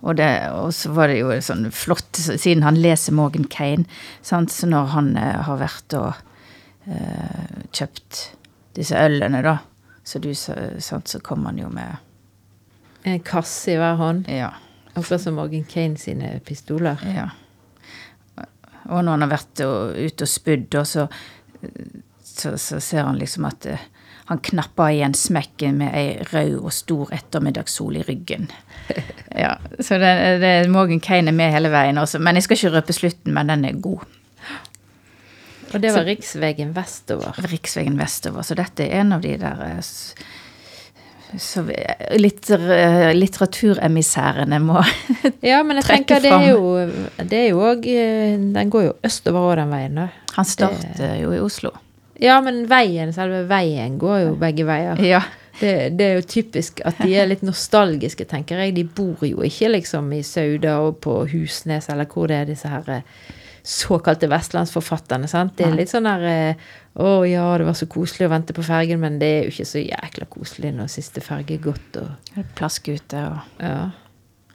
Og, 0.01 0.15
det, 0.15 0.29
og 0.55 0.71
så 0.73 0.89
var 0.95 1.11
det 1.11 1.17
jo 1.19 1.33
sånn 1.43 1.67
flott, 1.75 2.15
siden 2.15 2.63
han 2.63 2.79
leser 2.79 3.13
Morgan 3.13 3.43
Kane, 3.51 3.83
sant? 4.25 4.49
så 4.55 4.69
når 4.71 4.87
han 4.95 5.11
eh, 5.19 5.41
har 5.45 5.59
vært 5.59 5.93
og 5.99 6.15
eh, 6.87 7.59
kjøpt 7.75 8.21
disse 8.79 8.95
ølene, 8.97 9.43
da, 9.45 9.57
så, 10.07 10.17
du, 10.23 10.31
sa- 10.33 10.55
sant, 10.81 11.11
så 11.11 11.19
kom 11.21 11.43
han 11.45 11.59
jo 11.59 11.67
med 11.69 11.99
En 13.03 13.19
kasse 13.25 13.75
i 13.75 13.77
hver 13.81 13.99
hånd. 13.99 14.27
Ja. 14.31 14.53
Akkurat 14.93 15.21
som 15.23 15.35
Morgan 15.39 15.63
Kane 15.69 15.97
sine 15.97 16.39
pistoler. 16.45 16.99
Ja. 17.15 17.29
Og 18.91 19.03
når 19.05 19.11
han 19.13 19.21
har 19.27 19.31
vært 19.37 19.61
ute 19.61 20.25
og 20.25 20.29
spydd, 20.31 20.75
og 20.81 20.87
så, 20.89 21.05
så, 22.25 22.55
så 22.59 22.79
ser 22.81 23.05
han 23.07 23.19
liksom 23.21 23.45
at 23.47 23.67
uh, 23.69 23.83
han 24.31 24.39
knapper 24.43 24.89
igjen 24.95 25.13
smekken 25.17 25.77
med 25.79 25.93
ei 25.95 26.07
rød 26.31 26.57
og 26.61 26.73
stor 26.75 27.11
ettermiddagssol 27.15 28.01
i 28.01 28.05
ryggen. 28.07 28.49
Ja, 29.31 29.53
Så 29.79 29.95
det, 30.01 30.09
det, 30.43 30.49
Morgan 30.69 30.99
Kane 30.99 31.31
er 31.31 31.35
med 31.37 31.53
hele 31.53 31.69
veien 31.71 31.95
også. 32.01 32.19
Men 32.19 32.35
jeg 32.35 32.43
skal 32.43 32.57
ikke 32.57 32.71
røpe 32.73 32.93
slutten, 32.97 33.31
men 33.37 33.47
den 33.47 33.63
er 33.69 33.77
god. 33.79 34.01
Og 35.71 35.77
det 35.79 35.93
var 35.95 36.03
Riksvegen 36.03 36.73
vestover. 36.75 37.37
Riksvegen 37.47 37.95
vestover. 37.95 38.43
Så 38.43 38.57
dette 38.59 38.83
er 38.83 38.99
en 39.05 39.13
av 39.15 39.23
de 39.23 39.37
der 39.39 39.61
s- 39.79 40.11
så 41.39 41.63
eh, 41.69 42.17
litteraturemissærene 43.15 44.59
må 44.63 44.81
Ja, 45.51 45.61
men 45.63 45.79
jeg 45.79 45.85
Trekke 45.87 46.19
tenker 46.19 46.25
det 46.25 46.31
er 46.33 46.55
fram. 46.57 47.27
Det 47.29 47.39
er 47.39 47.47
jo 47.51 47.61
òg 47.69 47.85
Den 48.57 48.73
går 48.73 48.83
jo 48.89 48.97
østover 49.07 49.51
òg, 49.51 49.55
den 49.61 49.71
veien, 49.71 50.01
da. 50.01 50.09
Han 50.35 50.47
starter 50.47 51.15
jo 51.21 51.31
i 51.35 51.39
Oslo. 51.43 51.71
Ja, 52.21 52.37
men 52.45 52.65
veien, 52.69 53.13
selve 53.15 53.45
veien 53.49 53.97
går 54.01 54.17
jo 54.27 54.33
begge 54.41 54.65
veier. 54.67 54.99
Ja. 55.01 55.23
Det, 55.61 55.73
det 55.97 56.05
er 56.05 56.15
jo 56.17 56.25
typisk 56.25 56.79
at 56.87 57.01
de 57.03 57.13
er 57.17 57.27
litt 57.29 57.43
nostalgiske, 57.45 58.25
tenker 58.29 58.61
jeg. 58.61 58.75
De 58.77 58.85
bor 58.85 59.21
jo 59.25 59.43
ikke 59.45 59.71
liksom 59.75 60.09
i 60.15 60.21
Sauda 60.25 60.79
og 60.85 61.01
på 61.03 61.19
Husnes, 61.33 61.89
eller 61.91 62.09
hvor 62.09 62.29
det 62.31 62.37
er 62.39 62.49
disse 62.49 62.71
her 62.71 62.87
eh, 62.89 63.03
såkalte 63.63 64.29
vestlandsforfatterne. 64.31 65.27
sant? 65.29 65.53
Det 65.57 65.67
er 65.67 65.75
litt 65.77 65.91
sånn 65.91 66.07
der 66.09 66.23
eh, 66.27 66.69
Å 67.01 67.21
ja, 67.23 67.45
det 67.57 67.67
var 67.67 67.75
så 67.77 67.87
koselig 67.87 68.27
å 68.27 68.31
vente 68.33 68.55
på 68.57 68.65
fergen, 68.65 68.99
men 68.99 69.19
det 69.21 69.27
er 69.31 69.43
jo 69.45 69.53
ikke 69.53 69.69
så 69.69 69.83
jækla 69.83 70.27
koselig 70.33 70.73
når 70.75 70.89
siste 70.91 71.23
ferge 71.23 71.55
er 71.55 71.63
gått. 71.63 71.99
og 72.01 72.47
Plaskute 72.57 73.21
og 73.29 73.61
ja. 73.63 73.91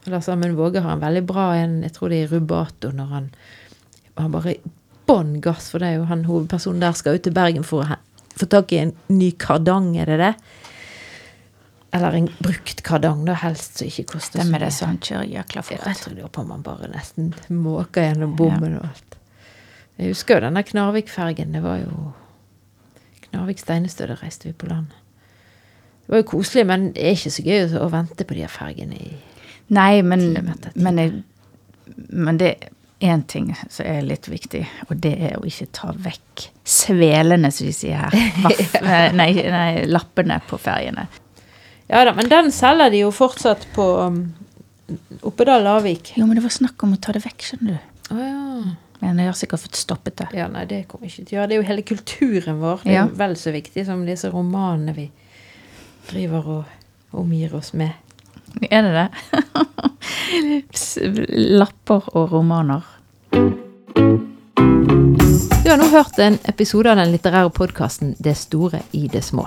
Lars 0.07 0.29
Amund 0.31 0.55
Våge 0.59 0.83
har 0.85 0.93
en 0.93 1.03
veldig 1.03 1.23
bra 1.27 1.49
en, 1.59 1.81
jeg 1.83 1.95
tror 1.97 2.13
det 2.13 2.19
er 2.21 2.27
i 2.29 2.31
Rubato, 2.31 2.93
når 2.95 3.09
han 3.15 3.31
har 4.17 4.29
bare 4.31 4.59
bånn 5.07 5.41
gass, 5.43 5.71
for 5.73 5.83
det 5.83 5.89
er 5.89 5.99
jo 6.01 6.11
han 6.11 6.27
hovedpersonen 6.27 6.83
der 6.83 6.95
skal 6.99 7.19
ut 7.19 7.25
til 7.27 7.35
Bergen 7.35 7.67
for 7.67 7.83
å 7.83 7.99
få 8.37 8.49
tak 8.53 8.75
i 8.75 8.83
en 8.85 8.93
ny 9.11 9.33
kardang, 9.41 9.95
er 9.99 10.11
det 10.13 10.19
det? 10.21 10.33
Eller 11.97 12.19
en 12.19 12.29
brukt 12.39 12.83
kardang, 12.87 13.25
da, 13.29 13.37
helst, 13.41 13.79
som 13.81 13.89
ikke 13.89 14.07
koster 14.15 14.41
Stemmer 14.43 14.61
så 14.61 14.65
det, 14.65 14.71
mye. 14.71 14.77
så 14.79 14.91
han 14.91 14.99
kjører 15.09 15.33
jækla 15.33 15.65
fort. 15.65 15.87
jeg 15.87 16.01
tror 16.03 16.17
det 16.17 16.27
var 16.27 16.35
på 16.37 16.47
man 16.49 16.65
bare 16.67 16.91
nesten 16.93 17.33
måker 17.49 18.09
gjennom 18.09 18.37
bommen 18.39 18.79
og 18.81 18.89
alt. 18.91 19.19
Jeg 19.97 20.13
husker 20.13 20.37
jo 20.37 20.47
denne 20.49 20.63
Knarvik-fergen, 20.67 21.55
det 21.57 21.63
var 21.65 21.81
jo 21.81 22.11
Knarvik-Steinestø, 23.31 24.11
da 24.11 24.19
reiste 24.21 24.51
vi 24.51 24.53
på 24.53 24.69
land. 24.69 24.93
Det 26.05 26.13
var 26.13 26.21
jo 26.21 26.29
koselig, 26.35 26.67
men 26.69 26.91
det 26.95 27.07
er 27.07 27.17
ikke 27.17 27.33
så 27.35 27.47
gøy 27.47 27.79
å 27.81 27.89
vente 27.91 28.27
på 28.29 28.37
de 28.37 28.45
her 28.45 28.53
fergene 28.53 29.01
i 29.01 29.17
Nei, 29.75 29.99
men, 30.07 30.29
men 30.79 30.99
jeg 31.01 31.15
men 31.97 32.39
det 32.39 32.51
er 32.55 32.73
én 33.13 33.23
ting 33.29 33.51
som 33.69 33.87
er 33.87 34.05
litt 34.07 34.29
viktig, 34.31 34.63
og 34.89 34.97
det 35.05 35.13
er 35.29 35.37
å 35.39 35.45
ikke 35.47 35.69
ta 35.77 35.93
vekk 35.93 36.47
svelene, 36.67 37.51
som 37.53 37.69
vi 37.69 37.75
sier 37.77 38.07
her. 38.07 38.17
Vaff, 38.45 38.77
nei, 39.17 39.31
nei, 39.53 39.71
lappene 39.91 40.41
på 40.49 40.59
ferjene. 40.61 41.07
Ja 41.89 42.05
da, 42.05 42.13
men 42.17 42.29
den 42.29 42.49
selger 42.53 42.91
de 42.91 42.99
jo 43.05 43.11
fortsatt 43.15 43.67
på 43.77 43.85
um, 44.03 44.17
Oppedal 45.27 45.63
Lavik. 45.67 46.13
Jo, 46.19 46.27
men 46.27 46.35
det 46.39 46.43
var 46.47 46.51
snakk 46.55 46.83
om 46.87 46.95
å 46.97 46.99
ta 47.03 47.13
det 47.15 47.23
vekk, 47.25 47.43
skjønner 47.47 47.77
du. 47.77 47.81
Oh, 48.15 48.23
ja. 48.23 48.75
Men 49.03 49.19
jeg 49.21 49.29
har 49.29 49.37
sikkert 49.37 49.61
fått 49.67 49.77
stoppet 49.79 50.17
det. 50.23 50.27
Ja, 50.39 50.47
nei, 50.51 50.65
det 50.71 50.85
kommer 50.91 51.07
ikke 51.11 51.25
til 51.29 51.37
å 51.37 51.41
gjøre. 51.41 51.49
Det 51.51 51.55
er 51.57 51.61
jo 51.61 51.69
hele 51.69 51.85
kulturen 51.87 52.59
vår. 52.63 52.81
Det 52.83 52.91
er 52.91 52.97
Ja. 52.97 53.05
jo 53.07 53.15
vel 53.21 53.35
så 53.39 53.53
viktig 53.55 53.85
som 53.87 54.07
disse 54.09 54.31
romanene 54.33 54.95
vi 54.97 55.11
driver 56.11 56.49
og 56.57 56.65
omgir 57.23 57.55
oss 57.59 57.73
med. 57.77 57.93
Er 58.71 58.83
det 58.83 58.93
det? 58.97 59.09
Lapper 61.61 62.09
og 62.17 62.33
romaner. 62.33 62.83
Du 65.67 65.71
har 65.71 65.77
nå 65.81 65.89
hørt 65.93 66.19
en 66.23 66.39
episode 66.49 66.91
av 66.91 66.97
den 67.01 67.13
litterære 67.13 67.51
podkasten 67.53 68.15
Det 68.23 68.37
store 68.39 68.81
i 68.97 69.09
det 69.13 69.23
små. 69.27 69.45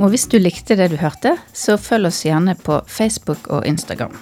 Og 0.00 0.12
hvis 0.12 0.28
du 0.30 0.38
likte 0.40 0.76
det 0.78 0.92
du 0.92 0.98
hørte, 1.00 1.36
så 1.52 1.76
følg 1.80 2.08
oss 2.12 2.24
gjerne 2.24 2.56
på 2.56 2.80
Facebook 2.88 3.50
og 3.52 3.66
Instagram. 3.68 4.16